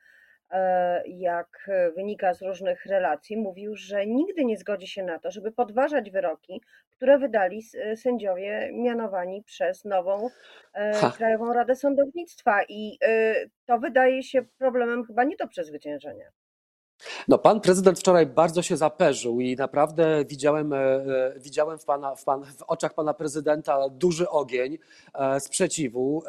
jak 1.06 1.70
wynika 1.96 2.34
z 2.34 2.42
różnych 2.42 2.86
relacji, 2.86 3.38
mówił, 3.38 3.76
że 3.76 4.06
nigdy 4.08 4.46
nie 4.46 4.58
zgodzi 4.58 4.88
się 4.88 5.04
na 5.04 5.20
to, 5.20 5.32
żeby 5.32 5.52
podważać 5.52 6.12
wyroki, 6.12 6.62
które 6.90 7.18
wydali 7.18 7.58
s- 7.58 8.02
sędziowie 8.02 8.70
mianowani 8.74 9.44
przez 9.44 9.86
nową 9.86 10.30
e, 10.74 10.94
Ha. 10.94 11.14
Krajową 11.18 11.54
Radę 11.54 11.76
Sądownictwa. 11.76 12.64
I 12.70 12.98
e, 13.04 13.36
to 13.66 13.80
wydaje 13.80 14.24
się 14.24 14.42
problemem 14.58 15.06
chyba 15.06 15.24
nie 15.24 15.36
do 15.36 15.48
przezwyciężenia. 15.48 16.30
No, 17.28 17.38
pan 17.38 17.62
prezydent 17.62 18.00
wczoraj 18.00 18.26
bardzo 18.26 18.62
się 18.62 18.78
zaperzył 18.78 19.40
i 19.40 19.56
naprawdę 19.56 20.26
widziałem, 20.26 20.74
e, 20.74 20.78
e, 20.78 21.34
widziałem 21.40 21.80
w, 21.80 21.86
pana, 21.86 22.16
w, 22.16 22.24
pan, 22.24 22.44
w 22.46 22.64
oczach 22.64 22.94
pana 22.94 23.14
prezydenta 23.14 23.90
duży 23.90 24.30
ogień 24.30 24.78
e, 25.14 25.40
sprzeciwu. 25.40 26.24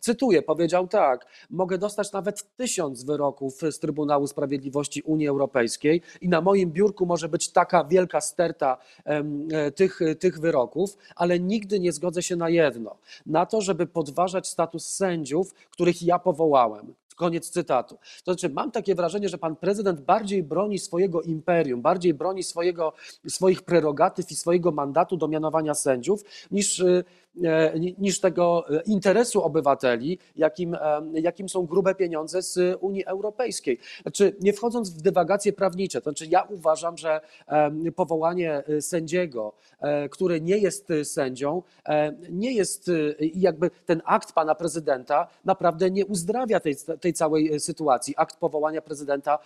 Cytuję, 0.00 0.42
powiedział 0.42 0.88
tak: 0.88 1.26
Mogę 1.50 1.78
dostać 1.78 2.12
nawet 2.12 2.56
tysiąc 2.56 3.04
wyroków 3.04 3.54
z 3.70 3.78
Trybunału 3.78 4.26
Sprawiedliwości 4.26 5.02
Unii 5.02 5.28
Europejskiej 5.28 6.02
i 6.20 6.28
na 6.28 6.40
moim 6.40 6.70
biurku 6.72 7.06
może 7.06 7.28
być 7.28 7.52
taka 7.52 7.84
wielka 7.84 8.20
sterta 8.20 8.78
tych, 9.74 10.00
tych 10.18 10.40
wyroków, 10.40 10.96
ale 11.16 11.40
nigdy 11.40 11.80
nie 11.80 11.92
zgodzę 11.92 12.22
się 12.22 12.36
na 12.36 12.48
jedno: 12.48 12.96
na 13.26 13.46
to, 13.46 13.60
żeby 13.60 13.86
podważać 13.86 14.48
status 14.48 14.86
sędziów, 14.86 15.54
których 15.70 16.02
ja 16.02 16.18
powołałem. 16.18 16.94
Koniec 17.16 17.50
cytatu. 17.50 17.98
To 18.24 18.32
znaczy, 18.32 18.54
mam 18.54 18.70
takie 18.70 18.94
wrażenie, 18.94 19.28
że 19.28 19.38
pan 19.38 19.56
prezydent 19.56 20.00
bardziej 20.00 20.42
broni 20.42 20.78
swojego 20.78 21.22
imperium, 21.22 21.82
bardziej 21.82 22.14
broni 22.14 22.42
swojego, 22.42 22.92
swoich 23.28 23.62
prerogatyw 23.62 24.30
i 24.30 24.36
swojego 24.36 24.72
mandatu 24.72 25.16
do 25.16 25.28
mianowania 25.28 25.74
sędziów, 25.74 26.22
niż, 26.50 26.78
y, 26.78 27.04
niż 27.98 28.20
tego 28.20 28.64
e, 28.70 28.82
interesu 28.86 29.42
obywateli, 29.42 30.18
jakim, 30.36 30.74
e, 30.74 31.02
jakim 31.12 31.48
są 31.48 31.66
grube 31.66 31.94
pieniądze 31.94 32.42
z 32.42 32.78
Unii 32.80 33.04
Europejskiej. 33.04 33.78
Znaczy, 34.02 34.36
nie 34.40 34.52
wchodząc 34.52 34.90
w 34.90 35.02
dywagacje 35.02 35.52
prawnicze, 35.52 36.00
to 36.00 36.10
znaczy 36.10 36.26
ja 36.30 36.42
uważam, 36.42 36.98
że 36.98 37.20
e, 37.46 37.92
powołanie 37.92 38.62
e, 38.68 38.82
sędziego, 38.82 39.52
e, 39.80 40.08
który 40.08 40.40
nie 40.40 40.58
jest 40.58 40.90
e, 40.90 41.04
sędzią, 41.04 41.62
e, 41.88 42.12
nie 42.30 42.52
jest 42.52 42.88
e, 42.88 42.92
jakby 43.34 43.70
ten 43.86 44.02
akt 44.04 44.32
pana 44.32 44.54
prezydenta 44.54 45.28
naprawdę 45.44 45.90
nie 45.90 46.06
uzdrawia 46.06 46.60
tej, 46.60 46.76
tej 47.00 47.12
całej 47.12 47.54
e, 47.54 47.60
sytuacji. 47.60 48.14
Akt 48.16 48.36
powołania 48.36 48.82
prezydenta, 48.82 49.38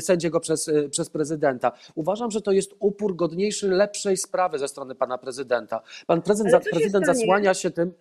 sędziego 0.00 0.40
przez, 0.40 0.68
e, 0.68 0.88
przez 0.88 1.10
prezydenta. 1.10 1.72
Uważam, 1.94 2.30
że 2.30 2.40
to 2.40 2.52
jest 2.52 2.74
upór 2.78 3.16
godniejszy 3.16 3.68
lepszej 3.68 4.16
sprawy 4.16 4.58
ze 4.58 4.68
strony 4.68 4.94
pana 4.94 5.18
prezydenta. 5.18 5.82
Pan 6.06 6.22
prezydent, 6.22 6.64
prezydent? 6.70 7.23
Zasłania 7.26 7.54
się 7.54 7.70
tym, 7.70 7.94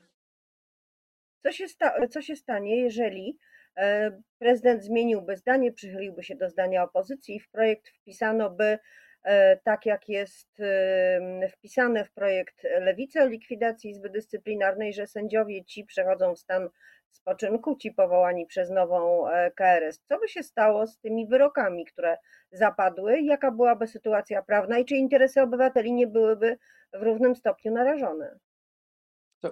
Co 1.43 1.51
się, 1.51 1.67
sta- 1.67 2.07
co 2.07 2.21
się 2.21 2.35
stanie, 2.35 2.81
jeżeli 2.81 3.37
e, 3.77 4.11
prezydent 4.39 4.83
zmieniłby 4.83 5.37
zdanie, 5.37 5.71
przychyliłby 5.71 6.23
się 6.23 6.35
do 6.35 6.49
zdania 6.49 6.83
opozycji 6.83 7.35
i 7.35 7.39
w 7.39 7.49
projekt 7.49 7.89
wpisano 7.89 8.49
by, 8.49 8.79
e, 9.23 9.57
tak 9.57 9.85
jak 9.85 10.09
jest 10.09 10.59
e, 10.59 11.49
wpisane 11.49 12.05
w 12.05 12.11
projekt 12.11 12.63
Lewicy 12.79 13.21
o 13.21 13.25
likwidacji 13.25 13.91
Izby 13.91 14.09
Dyscyplinarnej, 14.09 14.93
że 14.93 15.07
sędziowie 15.07 15.65
ci 15.65 15.85
przechodzą 15.85 16.35
w 16.35 16.39
stan 16.39 16.69
spoczynku, 17.11 17.75
ci 17.75 17.91
powołani 17.91 18.45
przez 18.45 18.69
nową 18.69 19.25
KRS. 19.55 20.01
Co 20.09 20.19
by 20.19 20.27
się 20.27 20.43
stało 20.43 20.87
z 20.87 20.99
tymi 20.99 21.27
wyrokami, 21.27 21.85
które 21.85 22.17
zapadły? 22.51 23.21
Jaka 23.21 23.51
byłaby 23.51 23.87
sytuacja 23.87 24.41
prawna 24.43 24.79
i 24.79 24.85
czy 24.85 24.95
interesy 24.95 25.41
obywateli 25.41 25.93
nie 25.93 26.07
byłyby 26.07 26.57
w 26.93 27.01
równym 27.01 27.35
stopniu 27.35 27.71
narażone? 27.73 28.39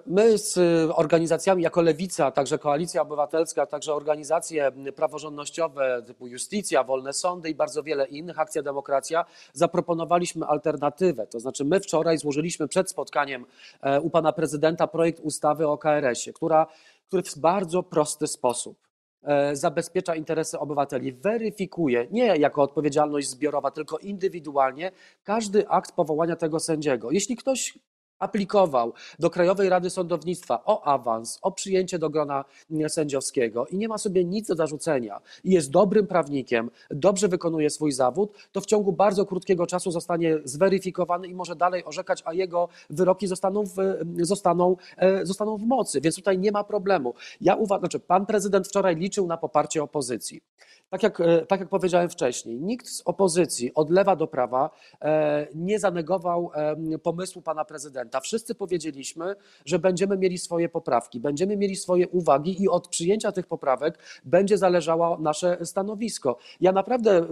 My 0.06 0.38
z 0.38 0.56
y, 0.56 0.94
organizacjami 0.94 1.62
jako 1.62 1.82
Lewica, 1.82 2.30
także 2.30 2.58
Koalicja 2.58 3.02
Obywatelska, 3.02 3.66
także 3.66 3.94
organizacje 3.94 4.72
praworządnościowe 4.96 6.02
typu 6.06 6.26
Justicja, 6.26 6.84
Wolne 6.84 7.12
Sądy 7.12 7.50
i 7.50 7.54
bardzo 7.54 7.82
wiele 7.82 8.06
innych, 8.06 8.38
Akcja 8.38 8.62
Demokracja, 8.62 9.24
zaproponowaliśmy 9.52 10.46
alternatywę. 10.46 11.26
To 11.26 11.40
znaczy 11.40 11.64
my 11.64 11.80
wczoraj 11.80 12.18
złożyliśmy 12.18 12.68
przed 12.68 12.90
spotkaniem 12.90 13.46
e, 13.80 14.00
u 14.00 14.10
pana 14.10 14.32
prezydenta 14.32 14.86
projekt 14.86 15.20
ustawy 15.20 15.68
o 15.68 15.78
KRS-ie, 15.78 16.34
która, 16.34 16.66
który 17.08 17.22
w 17.22 17.38
bardzo 17.38 17.82
prosty 17.82 18.26
sposób 18.26 18.78
e, 19.22 19.56
zabezpiecza 19.56 20.14
interesy 20.14 20.58
obywateli, 20.58 21.12
weryfikuje 21.12 22.06
nie 22.10 22.26
jako 22.26 22.62
odpowiedzialność 22.62 23.28
zbiorowa, 23.28 23.70
tylko 23.70 23.98
indywidualnie 23.98 24.92
każdy 25.24 25.68
akt 25.68 25.92
powołania 25.92 26.36
tego 26.36 26.60
sędziego. 26.60 27.10
Jeśli 27.10 27.36
ktoś 27.36 27.78
aplikował 28.22 28.92
do 29.18 29.30
Krajowej 29.30 29.68
Rady 29.68 29.90
Sądownictwa 29.90 30.62
o 30.64 30.84
awans, 30.84 31.38
o 31.42 31.52
przyjęcie 31.52 31.98
do 31.98 32.10
grona 32.10 32.44
mm, 32.70 32.90
sędziowskiego 32.90 33.66
i 33.66 33.76
nie 33.76 33.88
ma 33.88 33.98
sobie 33.98 34.24
nic 34.24 34.48
do 34.48 34.54
zarzucenia 34.54 35.20
i 35.44 35.50
jest 35.50 35.70
dobrym 35.70 36.06
prawnikiem, 36.06 36.70
dobrze 36.90 37.28
wykonuje 37.28 37.70
swój 37.70 37.92
zawód, 37.92 38.32
to 38.52 38.60
w 38.60 38.66
ciągu 38.66 38.92
bardzo 38.92 39.26
krótkiego 39.26 39.66
czasu 39.66 39.90
zostanie 39.90 40.38
zweryfikowany 40.44 41.26
i 41.28 41.34
może 41.34 41.56
dalej 41.56 41.84
orzekać, 41.84 42.22
a 42.24 42.32
jego 42.32 42.68
wyroki 42.90 43.26
zostaną 43.26 43.64
w, 43.64 43.76
zostaną, 44.20 44.76
e, 44.96 45.26
zostaną 45.26 45.56
w 45.56 45.62
mocy. 45.62 46.00
Więc 46.00 46.16
tutaj 46.16 46.38
nie 46.38 46.52
ma 46.52 46.64
problemu. 46.64 47.14
Ja 47.40 47.54
uważam, 47.54 47.80
znaczy 47.80 48.00
pan 48.00 48.26
prezydent 48.26 48.68
wczoraj 48.68 48.96
liczył 48.96 49.26
na 49.26 49.36
poparcie 49.36 49.82
opozycji. 49.82 50.40
Tak 50.90 51.02
jak, 51.02 51.20
e, 51.20 51.46
tak 51.46 51.60
jak 51.60 51.68
powiedziałem 51.68 52.08
wcześniej, 52.08 52.60
nikt 52.60 52.88
z 52.88 53.02
opozycji 53.04 53.74
od 53.74 53.90
lewa 53.90 54.16
do 54.16 54.26
prawa 54.26 54.70
e, 55.00 55.46
nie 55.54 55.78
zanegował 55.78 56.50
pomysłu 57.02 57.42
pana 57.42 57.64
prezydenta. 57.64 58.11
Wszyscy 58.20 58.54
powiedzieliśmy, 58.54 59.36
że 59.64 59.78
będziemy 59.78 60.18
mieli 60.18 60.38
swoje 60.38 60.68
poprawki, 60.68 61.20
będziemy 61.20 61.56
mieli 61.56 61.76
swoje 61.76 62.08
uwagi 62.08 62.62
i 62.62 62.68
od 62.68 62.88
przyjęcia 62.88 63.32
tych 63.32 63.46
poprawek 63.46 63.98
będzie 64.24 64.58
zależało 64.58 65.18
nasze 65.18 65.58
stanowisko. 65.64 66.38
Ja 66.60 66.72
naprawdę, 66.72 67.26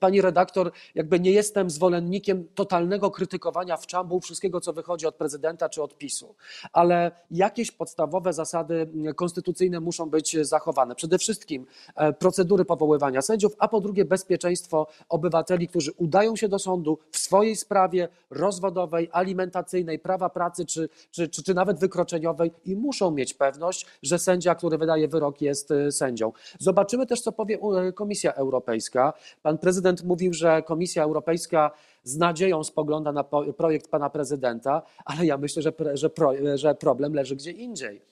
pani 0.00 0.20
redaktor, 0.20 0.72
jakby 0.94 1.20
nie 1.20 1.30
jestem 1.30 1.70
zwolennikiem 1.70 2.48
totalnego 2.54 3.10
krytykowania 3.10 3.76
w 3.76 3.86
czambu 3.86 4.20
wszystkiego, 4.20 4.60
co 4.60 4.72
wychodzi 4.72 5.06
od 5.06 5.14
prezydenta 5.14 5.68
czy 5.68 5.82
od 5.82 5.98
PiSu, 5.98 6.34
ale 6.72 7.10
jakieś 7.30 7.70
podstawowe 7.70 8.32
zasady 8.32 8.88
konstytucyjne 9.16 9.80
muszą 9.80 10.10
być 10.10 10.36
zachowane. 10.42 10.94
Przede 10.94 11.18
wszystkim 11.18 11.66
e, 11.96 12.12
procedury 12.12 12.64
powoływania 12.64 13.22
sędziów, 13.22 13.52
a 13.58 13.68
po 13.68 13.80
drugie 13.80 14.04
bezpieczeństwo 14.04 14.86
obywateli, 15.08 15.68
którzy 15.68 15.92
udają 15.92 16.36
się 16.36 16.48
do 16.48 16.58
sądu 16.58 16.98
w 17.10 17.18
swojej 17.18 17.56
sprawie 17.56 18.08
rozwodowej, 18.30 19.08
alimentacyjnej, 19.12 19.98
prawa 20.00 20.30
pracy 20.30 20.66
czy, 20.66 20.88
czy, 21.10 21.28
czy, 21.28 21.42
czy 21.42 21.54
nawet 21.54 21.78
wykroczeniowej 21.78 22.52
i 22.64 22.76
muszą 22.76 23.10
mieć 23.10 23.34
pewność, 23.34 23.86
że 24.02 24.18
sędzia, 24.18 24.54
który 24.54 24.78
wydaje 24.78 25.08
wyrok, 25.08 25.40
jest 25.40 25.70
e, 25.70 25.92
sędzią. 25.92 26.32
Zobaczymy 26.58 27.06
też, 27.06 27.20
co 27.20 27.32
powie 27.32 27.58
e, 27.58 27.92
Komisja 27.92 28.34
Europejska. 28.34 29.12
Pan 29.42 29.58
prezydent 29.58 30.04
mówił, 30.04 30.32
że 30.32 30.62
Komisja 30.62 31.04
Europejska 31.04 31.70
z 32.04 32.16
nadzieją 32.16 32.64
spogląda 32.64 33.12
na 33.12 33.24
projekt 33.56 33.90
pana 33.90 34.10
prezydenta, 34.10 34.82
ale 35.04 35.26
ja 35.26 35.38
myślę, 35.38 35.62
że, 35.62 35.72
że, 35.94 36.10
że 36.54 36.74
problem 36.74 37.14
leży 37.14 37.36
gdzie 37.36 37.50
indziej. 37.50 38.09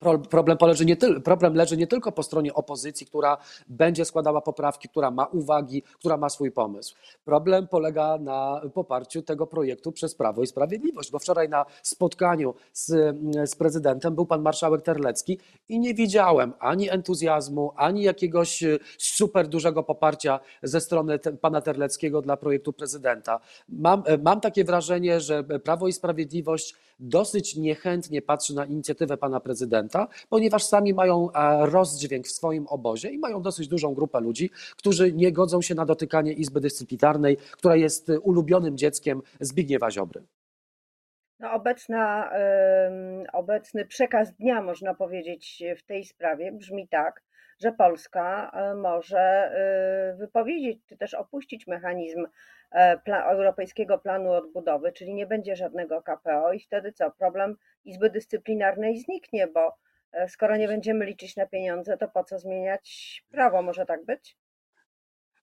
Pro- 0.00 0.18
Problem, 0.18 0.58
poleży 0.58 0.84
nie 0.84 0.96
tyl, 0.96 1.22
problem 1.22 1.54
leży 1.54 1.76
nie 1.76 1.86
tylko 1.86 2.12
po 2.12 2.22
stronie 2.22 2.54
opozycji, 2.54 3.06
która 3.06 3.38
będzie 3.68 4.04
składała 4.04 4.40
poprawki, 4.40 4.88
która 4.88 5.10
ma 5.10 5.24
uwagi, 5.24 5.82
która 5.82 6.16
ma 6.16 6.28
swój 6.28 6.52
pomysł. 6.52 6.94
Problem 7.24 7.68
polega 7.68 8.18
na 8.18 8.60
poparciu 8.74 9.22
tego 9.22 9.46
projektu 9.46 9.92
przez 9.92 10.14
Prawo 10.14 10.42
i 10.42 10.46
Sprawiedliwość, 10.46 11.10
bo 11.10 11.18
wczoraj 11.18 11.48
na 11.48 11.66
spotkaniu 11.82 12.54
z, 12.72 13.16
z 13.50 13.54
prezydentem 13.54 14.14
był 14.14 14.26
pan 14.26 14.42
marszałek 14.42 14.82
Terlecki 14.82 15.38
i 15.68 15.80
nie 15.80 15.94
widziałem 15.94 16.52
ani 16.58 16.90
entuzjazmu, 16.90 17.72
ani 17.76 18.02
jakiegoś 18.02 18.64
super 18.98 19.48
dużego 19.48 19.82
poparcia 19.82 20.40
ze 20.62 20.80
strony 20.80 21.18
te, 21.18 21.32
pana 21.32 21.60
Terleckiego 21.60 22.22
dla 22.22 22.36
projektu 22.36 22.72
prezydenta. 22.72 23.40
Mam, 23.68 24.02
mam 24.22 24.40
takie 24.40 24.64
wrażenie, 24.64 25.20
że 25.20 25.44
Prawo 25.44 25.88
i 25.88 25.92
Sprawiedliwość 25.92 26.74
dosyć 27.00 27.56
niechętnie 27.56 28.22
patrzy 28.22 28.54
na 28.54 28.64
inicjatywę 28.64 29.16
pana 29.16 29.40
prezydenta, 29.40 30.08
ponieważ 30.28 30.64
sami 30.64 30.94
mają 30.94 31.32
e, 31.32 31.66
rozdźwięk 31.66 32.26
w 32.26 32.30
swoim 32.30 32.66
obozie 32.68 33.10
i 33.10 33.18
mają 33.18 33.42
dosyć 33.42 33.68
dużą 33.68 33.94
grupę 33.94 34.20
ludzi, 34.20 34.50
którzy 34.76 35.12
nie 35.12 35.32
godzą 35.32 35.62
się 35.62 35.74
na 35.74 35.86
dotykanie 35.86 36.32
Izby 36.32 36.60
Dyscyplinarnej, 36.60 37.36
która 37.36 37.76
jest 37.76 38.10
e, 38.10 38.20
ulubionym 38.20 38.76
dzieckiem 38.76 39.22
Zbigniewa 39.40 39.90
Ziobry. 39.90 40.22
No, 41.40 41.52
obecna, 41.52 42.30
obecny 43.32 43.86
przekaz 43.86 44.32
dnia, 44.32 44.62
można 44.62 44.94
powiedzieć, 44.94 45.62
w 45.78 45.82
tej 45.82 46.04
sprawie 46.04 46.52
brzmi 46.52 46.88
tak, 46.88 47.22
że 47.62 47.72
Polska 47.72 48.50
e, 48.50 48.74
może 48.74 49.50
wypowiedzieć 50.18 50.78
czy 50.86 50.96
też 50.96 51.14
opuścić 51.14 51.66
mechanizm 51.66 52.26
pla, 53.04 53.24
Europejskiego 53.24 53.98
Planu 53.98 54.32
Odbudowy, 54.32 54.92
czyli 54.92 55.14
nie 55.14 55.26
będzie 55.26 55.56
żadnego 55.56 56.02
KPO 56.02 56.52
i 56.52 56.60
wtedy 56.60 56.92
co? 56.92 57.10
Problem 57.10 57.56
Izby 57.84 58.10
Dyscyplinarnej 58.10 58.98
zniknie, 58.98 59.46
bo 59.46 59.76
e, 60.12 60.28
skoro 60.28 60.56
nie 60.56 60.68
będziemy 60.68 61.04
liczyć 61.04 61.36
na 61.36 61.46
pieniądze, 61.46 61.96
to 61.96 62.08
po 62.08 62.24
co 62.24 62.38
zmieniać 62.38 63.24
prawo? 63.30 63.62
Może 63.62 63.86
tak 63.86 64.04
być? 64.04 64.36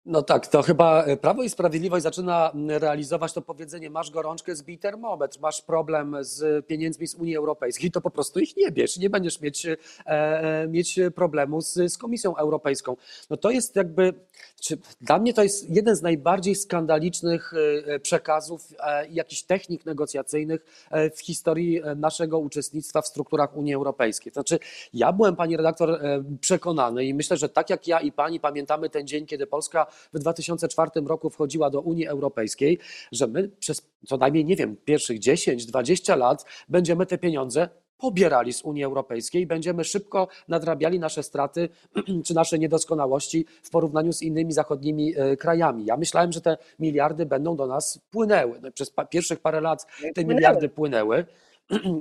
No 0.09 0.21
tak, 0.21 0.47
to 0.47 0.61
chyba 0.61 1.05
Prawo 1.21 1.43
i 1.43 1.49
Sprawiedliwość 1.49 2.03
zaczyna 2.03 2.51
realizować 2.67 3.33
to 3.33 3.41
powiedzenie: 3.41 3.89
masz 3.89 4.11
gorączkę, 4.11 4.55
zbij 4.55 4.77
termometr, 4.77 5.39
masz 5.39 5.61
problem 5.61 6.15
z 6.19 6.65
pieniędzmi 6.65 7.07
z 7.07 7.15
Unii 7.15 7.35
Europejskiej, 7.37 7.91
to 7.91 8.01
po 8.01 8.11
prostu 8.11 8.39
ich 8.39 8.57
nie 8.57 8.71
bierz, 8.71 8.97
nie 8.97 9.09
będziesz 9.09 9.41
mieć, 9.41 9.67
e, 10.05 10.67
mieć 10.67 10.99
problemu 11.15 11.61
z, 11.61 11.73
z 11.73 11.97
Komisją 11.97 12.35
Europejską. 12.35 12.95
No 13.29 13.37
to 13.37 13.51
jest 13.51 13.75
jakby, 13.75 14.13
czy, 14.61 14.77
dla 15.01 15.19
mnie 15.19 15.33
to 15.33 15.43
jest 15.43 15.69
jeden 15.69 15.95
z 15.95 16.01
najbardziej 16.01 16.55
skandalicznych 16.55 17.53
e, 17.87 17.99
przekazów 17.99 18.67
e, 18.79 19.07
i 19.07 19.15
jakichś 19.15 19.41
technik 19.41 19.85
negocjacyjnych 19.85 20.65
e, 20.91 21.09
w 21.09 21.19
historii 21.19 21.81
naszego 21.95 22.39
uczestnictwa 22.39 23.01
w 23.01 23.07
strukturach 23.07 23.57
Unii 23.57 23.73
Europejskiej. 23.73 24.33
Znaczy, 24.33 24.59
ja 24.93 25.13
byłem, 25.13 25.35
pani 25.35 25.57
redaktor, 25.57 25.89
e, 25.89 26.23
przekonany 26.41 27.05
i 27.05 27.13
myślę, 27.13 27.37
że 27.37 27.49
tak 27.49 27.69
jak 27.69 27.87
ja 27.87 27.99
i 27.99 28.11
pani 28.11 28.39
pamiętamy 28.39 28.89
ten 28.89 29.07
dzień, 29.07 29.25
kiedy 29.25 29.47
Polska 29.47 29.87
w 30.13 30.19
2004 30.19 30.91
roku 31.05 31.29
wchodziła 31.29 31.69
do 31.69 31.81
Unii 31.81 32.07
Europejskiej, 32.07 32.79
że 33.11 33.27
my 33.27 33.49
przez 33.59 33.81
co 34.05 34.17
najmniej, 34.17 34.45
nie 34.45 34.55
wiem, 34.55 34.77
pierwszych 34.85 35.19
10-20 35.19 36.17
lat 36.17 36.45
będziemy 36.69 37.05
te 37.05 37.17
pieniądze 37.17 37.69
pobierali 37.97 38.53
z 38.53 38.61
Unii 38.61 38.83
Europejskiej, 38.83 39.47
będziemy 39.47 39.83
szybko 39.83 40.27
nadrabiali 40.47 40.99
nasze 40.99 41.23
straty 41.23 41.69
czy 42.25 42.33
nasze 42.33 42.59
niedoskonałości 42.59 43.45
w 43.63 43.69
porównaniu 43.69 44.13
z 44.13 44.21
innymi 44.21 44.53
zachodnimi 44.53 45.13
e, 45.17 45.37
krajami. 45.37 45.85
Ja 45.85 45.97
myślałem, 45.97 46.31
że 46.31 46.41
te 46.41 46.57
miliardy 46.79 47.25
będą 47.25 47.55
do 47.55 47.67
nas 47.67 47.99
płynęły. 48.11 48.59
No, 48.61 48.71
przez 48.71 48.91
pa 48.91 49.05
pierwszych 49.05 49.39
parę 49.39 49.61
lat 49.61 49.85
te 50.15 50.25
miliardy 50.25 50.69
płynęły. 50.69 51.25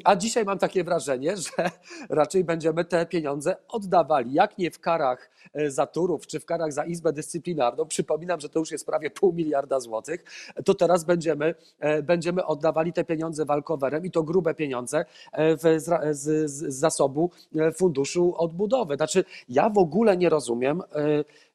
A 0.05 0.17
dzisiaj 0.17 0.45
mam 0.45 0.59
takie 0.59 0.85
wrażenie, 0.85 1.37
że 1.37 1.71
raczej 2.09 2.45
będziemy 2.45 2.85
te 2.85 3.07
pieniądze 3.07 3.57
oddawali, 3.69 4.33
jak 4.33 4.59
nie 4.59 4.71
w 4.71 4.81
karach 4.81 5.31
e, 5.55 5.71
za 5.71 5.87
Turów, 5.87 6.27
czy 6.27 6.41
w 6.41 6.45
karach 6.45 6.73
za 6.73 6.85
Izbę 6.85 7.13
Dyscyplinarną. 7.13 7.87
Przypominam, 7.87 8.41
że 8.41 8.49
to 8.49 8.59
już 8.59 8.71
jest 8.71 8.87
prawie 8.87 9.11
pół 9.11 9.33
miliarda 9.33 9.81
złotych. 9.81 10.25
To 10.65 10.75
teraz 10.75 11.05
będziemy, 11.05 11.55
e, 11.79 12.03
będziemy 12.03 12.45
oddawali 12.45 12.93
te 12.93 13.05
pieniądze 13.05 13.45
walkowerem 13.45 14.05
i 14.05 14.11
to 14.11 14.23
grube 14.23 14.55
pieniądze 14.55 15.05
e, 15.33 15.57
w, 15.57 15.61
z, 15.61 16.17
z, 16.19 16.51
z 16.51 16.75
zasobu 16.75 17.31
Funduszu 17.77 18.35
Odbudowy. 18.37 18.97
Znaczy, 18.97 19.25
ja 19.49 19.71
w 19.71 19.79
ogóle 19.79 20.17
nie 20.17 20.29
rozumiem, 20.29 20.83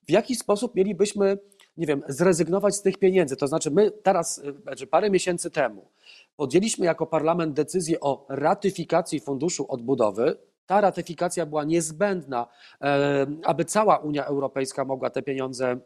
w 0.08 0.12
jaki 0.12 0.36
sposób 0.36 0.76
mielibyśmy 0.76 1.38
nie 1.78 1.88
wiem, 1.88 2.04
zrezygnować 2.08 2.76
z 2.76 2.82
tych 2.82 2.98
pieniędzy. 2.98 3.36
To 3.36 3.48
znaczy, 3.48 3.72
my 3.72 3.92
teraz, 3.92 4.40
e, 4.40 4.62
znaczy 4.62 4.88
parę 4.88 5.10
miesięcy 5.10 5.52
temu, 5.52 5.90
podjęliśmy 6.36 6.86
jako 6.86 7.08
parlament 7.08 7.54
decyzję 7.54 8.00
o 8.00 8.26
ratyfikacji 8.30 9.20
Funduszu 9.20 9.66
Odbudowy. 9.70 10.38
Ta 10.66 10.82
ratyfikacja 10.82 11.46
była 11.46 11.64
niezbędna, 11.64 12.48
e, 12.82 13.28
aby 13.44 13.66
cała 13.66 13.98
Unia 13.98 14.26
Europejska 14.26 14.86
mogła 14.86 15.10
te 15.10 15.22
pieniądze 15.22 15.80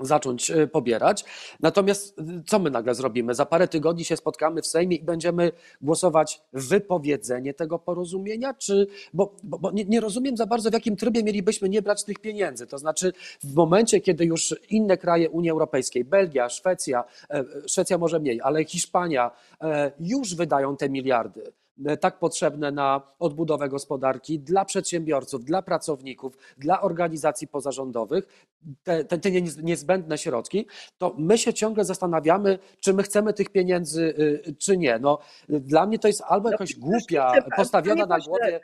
zacząć 0.00 0.50
e, 0.50 0.66
pobierać. 0.66 1.24
Natomiast 1.60 2.18
e, 2.18 2.22
co 2.46 2.58
my 2.58 2.70
nagle 2.70 2.94
zrobimy? 2.94 3.34
Za 3.34 3.46
parę 3.46 3.68
tygodni 3.68 4.04
się 4.04 4.16
spotkamy 4.16 4.62
w 4.62 4.66
Sejmie 4.66 4.96
i 4.96 5.04
będziemy 5.04 5.52
głosować 5.80 6.40
wypowiedzenie 6.52 7.54
tego 7.54 7.78
porozumienia, 7.78 8.54
czy 8.54 8.86
bo, 9.14 9.36
bo, 9.42 9.58
bo 9.58 9.70
nie, 9.70 9.84
nie 9.84 10.00
rozumiem 10.00 10.36
za 10.36 10.46
bardzo, 10.46 10.70
w 10.70 10.72
jakim 10.72 10.96
trybie 10.96 11.22
mielibyśmy 11.22 11.68
nie 11.68 11.82
brać 11.82 12.04
tych 12.04 12.18
pieniędzy. 12.18 12.66
To 12.66 12.78
znaczy, 12.78 13.12
w 13.44 13.54
momencie, 13.54 14.00
kiedy 14.00 14.24
już 14.24 14.54
inne 14.70 14.96
kraje 14.96 15.30
Unii 15.30 15.50
Europejskiej, 15.50 16.04
Belgia, 16.04 16.48
Szwecja, 16.48 17.04
e, 17.30 17.44
Szwecja 17.66 17.98
może 17.98 18.20
mniej, 18.20 18.40
ale 18.42 18.64
Hiszpania 18.64 19.30
już 20.00 20.34
wydają 20.34 20.76
te 20.76 20.88
miliardy 20.88 21.52
tak 22.00 22.18
potrzebne 22.18 22.72
na 22.72 23.02
odbudowę 23.18 23.68
gospodarki 23.68 24.38
dla 24.38 24.64
przedsiębiorców, 24.64 25.44
dla 25.44 25.62
pracowników, 25.62 26.38
dla 26.58 26.80
organizacji 26.80 27.48
pozarządowych, 27.48 28.48
te, 28.82 29.04
te, 29.04 29.18
te 29.18 29.30
niez- 29.30 29.62
niezbędne 29.62 30.18
środki, 30.18 30.66
to 30.98 31.14
my 31.18 31.38
się 31.38 31.54
ciągle 31.54 31.84
zastanawiamy, 31.84 32.58
czy 32.80 32.94
my 32.94 33.02
chcemy 33.02 33.32
tych 33.32 33.50
pieniędzy, 33.50 34.14
y, 34.48 34.54
czy 34.58 34.76
nie. 34.76 34.98
No, 34.98 35.18
dla 35.48 35.86
mnie 35.86 35.98
to 35.98 36.08
jest 36.08 36.22
albo 36.26 36.50
jakaś 36.50 36.74
głupia, 36.74 37.32
Proszę, 37.32 37.48
postawiona 37.56 38.06
na 38.06 38.18
głowie. 38.18 38.60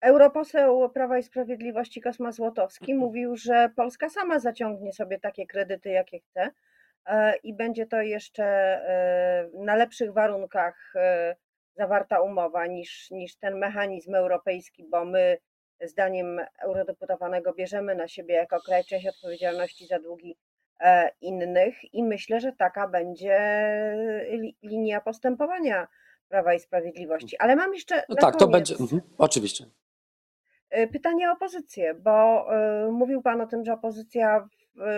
Europoseł 0.00 0.90
Prawa 0.90 1.18
i 1.18 1.22
Sprawiedliwości 1.22 2.00
Kosma 2.00 2.32
Złotowski 2.32 2.94
mówił, 2.94 3.36
że 3.36 3.70
Polska 3.76 4.08
sama 4.08 4.38
zaciągnie 4.38 4.92
sobie 4.92 5.18
takie 5.18 5.46
kredyty, 5.46 5.90
jakie 5.90 6.20
chce 6.20 6.50
e, 7.06 7.36
i 7.36 7.54
będzie 7.54 7.86
to 7.86 8.02
jeszcze 8.02 8.44
e, 8.44 9.48
na 9.54 9.74
lepszych 9.74 10.12
warunkach 10.12 10.92
e, 10.96 11.36
zawarta 11.76 12.20
umowa 12.20 12.66
niż, 12.66 13.10
niż 13.10 13.36
ten 13.36 13.58
mechanizm 13.58 14.14
europejski, 14.14 14.84
bo 14.84 15.04
my 15.04 15.38
zdaniem 15.80 16.40
eurodeputowanego 16.58 17.54
bierzemy 17.54 17.94
na 17.94 18.08
siebie 18.08 18.34
jako 18.34 18.60
kraj 18.60 18.84
część 18.84 19.06
odpowiedzialności 19.06 19.86
za 19.86 19.98
długi 19.98 20.36
e, 20.80 21.10
innych 21.20 21.94
i 21.94 22.02
myślę, 22.02 22.40
że 22.40 22.52
taka 22.52 22.88
będzie 22.88 23.38
li, 24.30 24.56
linia 24.62 25.00
postępowania 25.00 25.88
Prawa 26.28 26.54
i 26.54 26.60
Sprawiedliwości. 26.60 27.38
Ale 27.38 27.56
mam 27.56 27.74
jeszcze 27.74 28.04
No 28.08 28.16
tak, 28.16 28.36
to 28.36 28.48
będzie. 28.48 28.74
Mhm, 28.80 29.02
oczywiście. 29.18 29.64
Y, 30.78 30.88
Pytanie 30.88 31.30
o 31.30 31.32
opozycję, 31.32 31.94
bo 31.94 32.46
y, 32.88 32.92
mówił 32.92 33.22
Pan 33.22 33.40
o 33.40 33.46
tym, 33.46 33.64
że 33.64 33.72
opozycja 33.72 34.48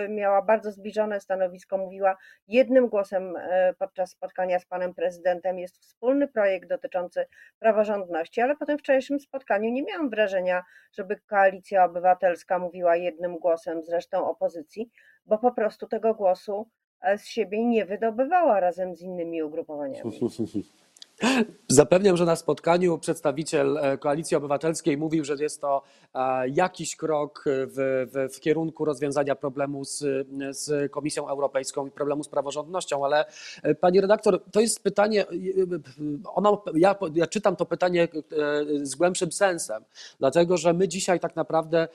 miała 0.09 0.41
bardzo 0.41 0.71
zbliżone 0.71 1.19
stanowisko, 1.19 1.77
mówiła 1.77 2.17
jednym 2.47 2.87
głosem 2.87 3.35
y, 3.35 3.39
podczas 3.79 4.11
spotkania 4.11 4.59
z 4.59 4.65
Panem 4.65 4.93
Prezydentem. 4.93 5.59
Jest 5.59 5.77
wspólny 5.77 6.27
projekt 6.27 6.69
dotyczący 6.69 7.25
praworządności, 7.59 8.41
ale 8.41 8.55
po 8.55 8.65
tym 8.65 8.77
wczorajszym 8.77 9.19
spotkaniu 9.19 9.71
nie 9.71 9.83
miałam 9.83 10.09
wrażenia, 10.09 10.63
żeby 10.91 11.19
Koalicja 11.19 11.85
Obywatelska 11.85 12.59
mówiła 12.59 12.95
jednym 12.95 13.37
głosem 13.37 13.83
z 13.83 13.89
resztą 13.89 14.29
opozycji, 14.29 14.89
bo 15.25 15.37
po 15.37 15.51
prostu 15.51 15.87
tego 15.87 16.13
głosu 16.13 16.67
e, 17.01 17.17
z 17.17 17.25
siebie 17.25 17.65
nie 17.65 17.85
wydobywała 17.85 18.59
razem 18.59 18.95
z 18.95 19.01
innymi 19.01 19.43
ugrupowaniami. 19.43 20.03
Zapewniam, 21.67 22.17
że 22.17 22.25
na 22.25 22.35
spotkaniu 22.35 22.97
przedstawiciel 22.97 23.77
e, 23.77 23.97
Koalicji 23.97 24.37
Obywatelskiej 24.37 24.97
mówił, 24.97 25.25
że 25.25 25.35
jest 25.39 25.61
to 25.61 25.83
e, 26.13 26.49
jakiś 26.49 26.95
krok 26.95 27.43
w, 27.45 28.07
w, 28.13 28.35
w 28.35 28.39
kierunku 28.39 28.85
rozwiązania 28.85 29.35
problemu 29.35 29.85
z, 29.85 30.03
z 30.51 30.91
Komisją 30.91 31.27
Europejską 31.27 31.87
i 31.87 31.91
problemu 31.91 32.23
z 32.23 32.29
praworządnością, 32.29 33.05
ale 33.05 33.25
e, 33.63 33.75
pani 33.75 34.01
redaktor, 34.01 34.43
to 34.51 34.59
jest 34.59 34.83
pytanie, 34.83 35.25
ono, 36.25 36.63
ja, 36.75 36.95
ja 37.13 37.27
czytam 37.27 37.55
to 37.55 37.65
pytanie 37.65 38.07
z 38.81 38.95
głębszym 38.95 39.31
sensem, 39.31 39.83
dlatego 40.19 40.57
że 40.57 40.73
my 40.73 40.87
dzisiaj 40.87 41.19
tak 41.19 41.35
naprawdę 41.35 41.87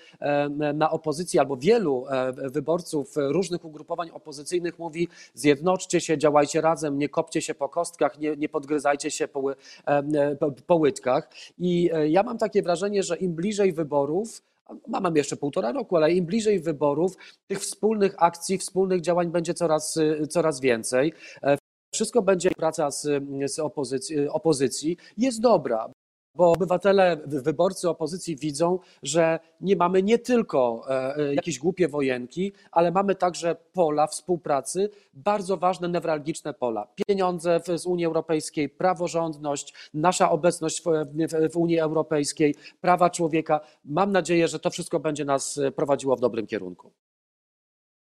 na 0.75 0.91
opozycji 0.91 1.39
albo 1.39 1.57
wielu 1.57 2.07
wyborców 2.37 3.15
różnych 3.17 3.65
ugrupowań 3.65 4.11
opozycyjnych 4.11 4.79
mówi 4.79 5.09
zjednoczcie 5.35 6.01
się, 6.01 6.19
działajcie 6.19 6.61
razem, 6.61 6.99
nie 6.99 7.09
kopcie 7.09 7.43
się 7.43 7.55
po 7.55 7.69
kostkach, 7.69 8.19
nie, 8.19 8.37
nie 8.37 8.49
podgryzajcie 8.49 9.11
się 9.11 9.14
ły- 9.35 9.57
e, 9.87 10.37
po, 10.37 10.53
po 10.67 10.77
łydkach. 10.77 11.31
I 11.59 11.91
e, 11.93 12.09
ja 12.09 12.23
mam 12.23 12.39
takie 12.39 12.63
wrażenie, 12.63 13.03
że 13.03 13.17
im 13.17 13.35
bliżej 13.35 13.73
wyborów, 13.73 14.43
mam 14.89 15.17
jeszcze 15.17 15.37
półtora 15.37 15.73
roku, 15.73 15.97
ale 15.97 16.13
im 16.13 16.27
bliżej 16.27 16.61
wyborów, 16.61 17.17
tych 17.47 17.61
wspólnych 17.61 18.15
akcji, 18.19 18.59
wspólnych 18.59 19.01
działań 19.01 19.31
będzie 19.31 19.55
coraz, 19.55 19.97
e, 19.97 20.27
coraz 20.27 20.61
więcej. 20.61 21.13
Wszystko 21.95 22.23
będzie 22.23 22.51
praca 22.51 22.91
z, 22.91 23.09
z 23.47 23.59
opozycji, 23.59 24.29
opozycji 24.29 24.97
jest 25.17 25.41
dobra. 25.41 25.91
Bo 26.35 26.53
obywatele, 26.53 27.17
wyborcy 27.27 27.89
opozycji 27.89 28.37
widzą, 28.37 28.79
że 29.03 29.39
nie 29.61 29.77
mamy 29.77 30.03
nie 30.03 30.19
tylko 30.19 30.85
e, 30.89 31.17
e, 31.17 31.35
jakieś 31.35 31.59
głupie 31.59 31.89
wojenki, 31.89 32.53
ale 32.73 32.91
mamy 32.91 33.15
także 33.15 33.57
pola 33.73 34.07
współpracy, 34.07 34.91
bardzo 35.15 35.57
ważne, 35.57 35.89
newralgiczne 35.89 36.55
pola. 36.55 36.89
Pieniądze 37.07 37.61
z 37.75 37.87
Unii 37.87 38.07
Europejskiej, 38.07 38.69
praworządność, 38.69 39.75
nasza 39.95 40.31
obecność 40.31 40.83
w 41.51 41.57
Unii 41.57 41.79
Europejskiej, 41.79 42.55
prawa 42.81 43.11
człowieka. 43.11 43.61
Mam 43.85 44.13
nadzieję, 44.13 44.49
że 44.49 44.59
to 44.59 44.71
wszystko 44.71 45.01
będzie 45.01 45.25
nas 45.25 45.59
e, 45.59 45.73
prowadziło 45.73 46.17
w 46.17 46.21
dobrym 46.21 46.47
kierunku. 46.47 46.93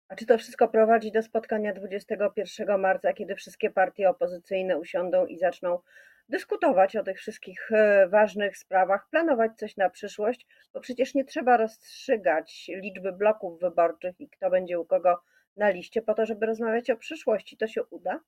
A 0.07 0.15
czy 0.15 0.25
to 0.25 0.37
wszystko 0.37 0.67
prowadzi 0.67 1.11
do 1.11 1.23
spotkania 1.23 1.73
21 1.73 2.79
marca, 2.79 3.13
kiedy 3.13 3.35
wszystkie 3.35 3.69
partie 3.69 4.09
opozycyjne 4.09 4.77
usiądą 4.77 5.25
i 5.25 5.37
zaczną 5.37 5.79
dyskutować 6.29 6.95
o 6.95 7.03
tych 7.03 7.17
wszystkich 7.17 7.71
e, 7.71 8.07
ważnych 8.07 8.57
sprawach, 8.57 9.07
planować 9.09 9.51
coś 9.57 9.77
na 9.77 9.89
przyszłość, 9.89 10.47
bo 10.73 10.79
przecież 10.79 11.13
nie 11.13 11.25
trzeba 11.25 11.57
rozstrzygać 11.57 12.65
liczby 12.67 13.11
bloków 13.11 13.59
wyborczych 13.59 14.21
i 14.21 14.29
kto 14.29 14.49
będzie 14.49 14.79
u 14.79 14.85
kogo 14.85 15.21
na 15.57 15.69
liście 15.69 16.01
po 16.01 16.13
to, 16.13 16.25
żeby 16.25 16.45
rozmawiać 16.45 16.89
o 16.89 16.97
przyszłości. 16.97 17.57
To 17.57 17.67
się 17.67 17.83
uda? 17.83 18.19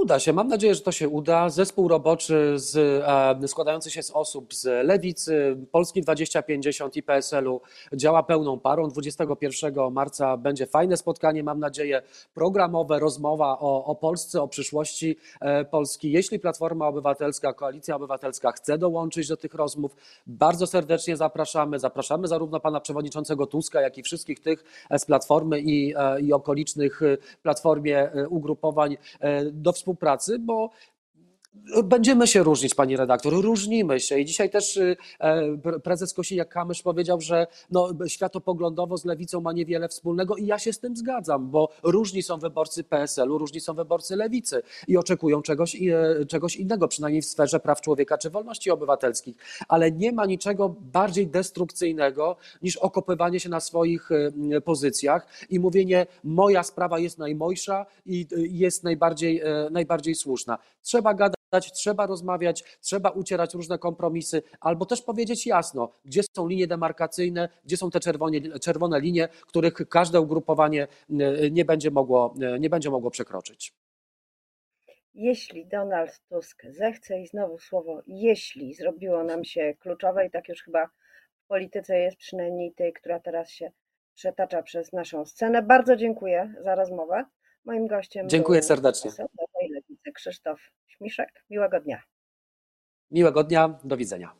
Uda 0.00 0.18
się, 0.18 0.32
mam 0.32 0.48
nadzieję, 0.48 0.74
że 0.74 0.80
to 0.80 0.92
się 0.92 1.08
uda. 1.08 1.48
Zespół 1.48 1.88
roboczy 1.88 2.52
z, 2.56 2.76
e, 3.42 3.48
składający 3.48 3.90
się 3.90 4.02
z 4.02 4.10
osób 4.10 4.54
z 4.54 4.86
Lewicy, 4.86 5.56
Polski 5.72 6.02
2050 6.02 6.96
i 6.96 7.02
PSL-u 7.02 7.60
działa 7.92 8.22
pełną 8.22 8.58
parą. 8.58 8.88
21 8.88 9.90
marca 9.90 10.36
będzie 10.36 10.66
fajne 10.66 10.96
spotkanie, 10.96 11.42
mam 11.42 11.58
nadzieję, 11.58 12.02
programowe, 12.34 12.98
rozmowa 12.98 13.58
o, 13.58 13.84
o 13.84 13.94
Polsce, 13.94 14.42
o 14.42 14.48
przyszłości 14.48 15.16
e, 15.40 15.64
Polski. 15.64 16.12
Jeśli 16.12 16.38
Platforma 16.38 16.86
Obywatelska, 16.86 17.52
Koalicja 17.52 17.96
Obywatelska 17.96 18.52
chce 18.52 18.78
dołączyć 18.78 19.28
do 19.28 19.36
tych 19.36 19.54
rozmów, 19.54 19.96
bardzo 20.26 20.66
serdecznie 20.66 21.16
zapraszamy. 21.16 21.78
Zapraszamy 21.78 22.28
zarówno 22.28 22.60
pana 22.60 22.80
przewodniczącego 22.80 23.46
Tuska, 23.46 23.80
jak 23.80 23.98
i 23.98 24.02
wszystkich 24.02 24.40
tych 24.40 24.64
z 24.98 25.04
Platformy 25.04 25.60
i, 25.60 25.94
e, 25.96 26.20
i 26.20 26.32
okolicznych 26.32 27.00
Platformie 27.42 28.10
ugrupowań 28.28 28.96
do 29.52 29.72
współpracy, 29.72 29.89
bo 30.38 30.72
Będziemy 31.84 32.26
się 32.26 32.42
różnić, 32.42 32.74
pani 32.74 32.96
redaktor, 32.96 33.32
różnimy 33.32 34.00
się. 34.00 34.18
I 34.18 34.24
dzisiaj 34.24 34.50
też 34.50 34.76
y, 34.76 34.96
e, 35.18 35.56
pre- 35.56 35.80
prezes 35.80 36.14
Kosiniak-Kamysz 36.14 36.82
powiedział, 36.82 37.20
że 37.20 37.46
no, 37.70 37.88
światopoglądowo 38.06 38.98
z 38.98 39.04
lewicą 39.04 39.40
ma 39.40 39.52
niewiele 39.52 39.88
wspólnego 39.88 40.36
i 40.36 40.46
ja 40.46 40.58
się 40.58 40.72
z 40.72 40.78
tym 40.78 40.96
zgadzam, 40.96 41.50
bo 41.50 41.68
różni 41.82 42.22
są 42.22 42.38
wyborcy 42.38 42.84
PSL-u, 42.84 43.38
różni 43.38 43.60
są 43.60 43.74
wyborcy 43.74 44.16
lewicy 44.16 44.62
i 44.88 44.96
oczekują 44.96 45.42
czegoś, 45.42 45.76
e, 45.82 46.26
czegoś 46.26 46.56
innego, 46.56 46.88
przynajmniej 46.88 47.22
w 47.22 47.26
sferze 47.26 47.60
praw 47.60 47.80
człowieka 47.80 48.18
czy 48.18 48.30
wolności 48.30 48.70
obywatelskich. 48.70 49.36
Ale 49.68 49.92
nie 49.92 50.12
ma 50.12 50.26
niczego 50.26 50.74
bardziej 50.80 51.26
destrukcyjnego 51.26 52.36
niż 52.62 52.76
okopywanie 52.76 53.40
się 53.40 53.48
na 53.48 53.60
swoich 53.60 54.10
e, 54.12 54.60
pozycjach 54.60 55.26
i 55.50 55.60
mówienie, 55.60 56.06
moja 56.24 56.62
sprawa 56.62 56.98
jest 56.98 57.18
najmojsza 57.18 57.86
i 58.06 58.26
jest 58.36 58.84
najbardziej, 58.84 59.40
e, 59.40 59.68
najbardziej 59.70 60.14
słuszna. 60.14 60.58
Trzeba 60.82 61.14
gadać 61.14 61.40
trzeba 61.50 62.06
rozmawiać, 62.06 62.64
trzeba 62.80 63.10
ucierać 63.10 63.54
różne 63.54 63.78
kompromisy, 63.78 64.42
albo 64.60 64.86
też 64.86 65.02
powiedzieć 65.02 65.46
jasno, 65.46 65.92
gdzie 66.04 66.22
są 66.36 66.48
linie 66.48 66.66
demarkacyjne, 66.66 67.48
gdzie 67.64 67.76
są 67.76 67.90
te 67.90 68.00
czerwonie, 68.00 68.58
czerwone 68.58 69.00
linie, 69.00 69.28
których 69.46 69.74
każde 69.88 70.20
ugrupowanie 70.20 70.82
e, 71.10 71.50
nie 71.50 71.64
będzie 71.64 71.90
mogło, 71.90 72.34
e, 72.42 72.60
nie 72.60 72.70
będzie 72.70 72.90
mogło 72.90 73.10
przekroczyć. 73.10 73.74
Jeśli 75.14 75.66
Donald 75.66 76.20
Tusk 76.28 76.62
zechce 76.68 77.20
i 77.20 77.26
znowu 77.26 77.58
słowo 77.58 78.02
jeśli 78.06 78.74
zrobiło 78.74 79.24
nam 79.24 79.44
się 79.44 79.74
kluczowe 79.80 80.26
i 80.26 80.30
tak 80.30 80.48
już 80.48 80.62
chyba 80.62 80.86
w 80.86 81.46
polityce 81.48 81.98
jest 81.98 82.16
przynajmniej 82.16 82.72
tej, 82.72 82.92
która 82.92 83.20
teraz 83.20 83.50
się 83.50 83.72
przetacza 84.14 84.62
przez 84.62 84.92
naszą 84.92 85.26
scenę. 85.26 85.62
Bardzo 85.62 85.96
dziękuję 85.96 86.54
za 86.64 86.74
rozmowę. 86.74 87.24
Moim 87.64 87.86
gościem 87.86 88.28
Dziękuję 88.28 88.62
serdecznie. 88.62 89.10
poseł 89.10 89.28
Krzysztof 90.14 90.60
Śmiszek. 91.00 91.44
Miłego 91.50 91.80
dnia. 91.80 92.02
Miłego 93.10 93.44
dnia, 93.44 93.78
do 93.84 93.96
widzenia. 93.96 94.34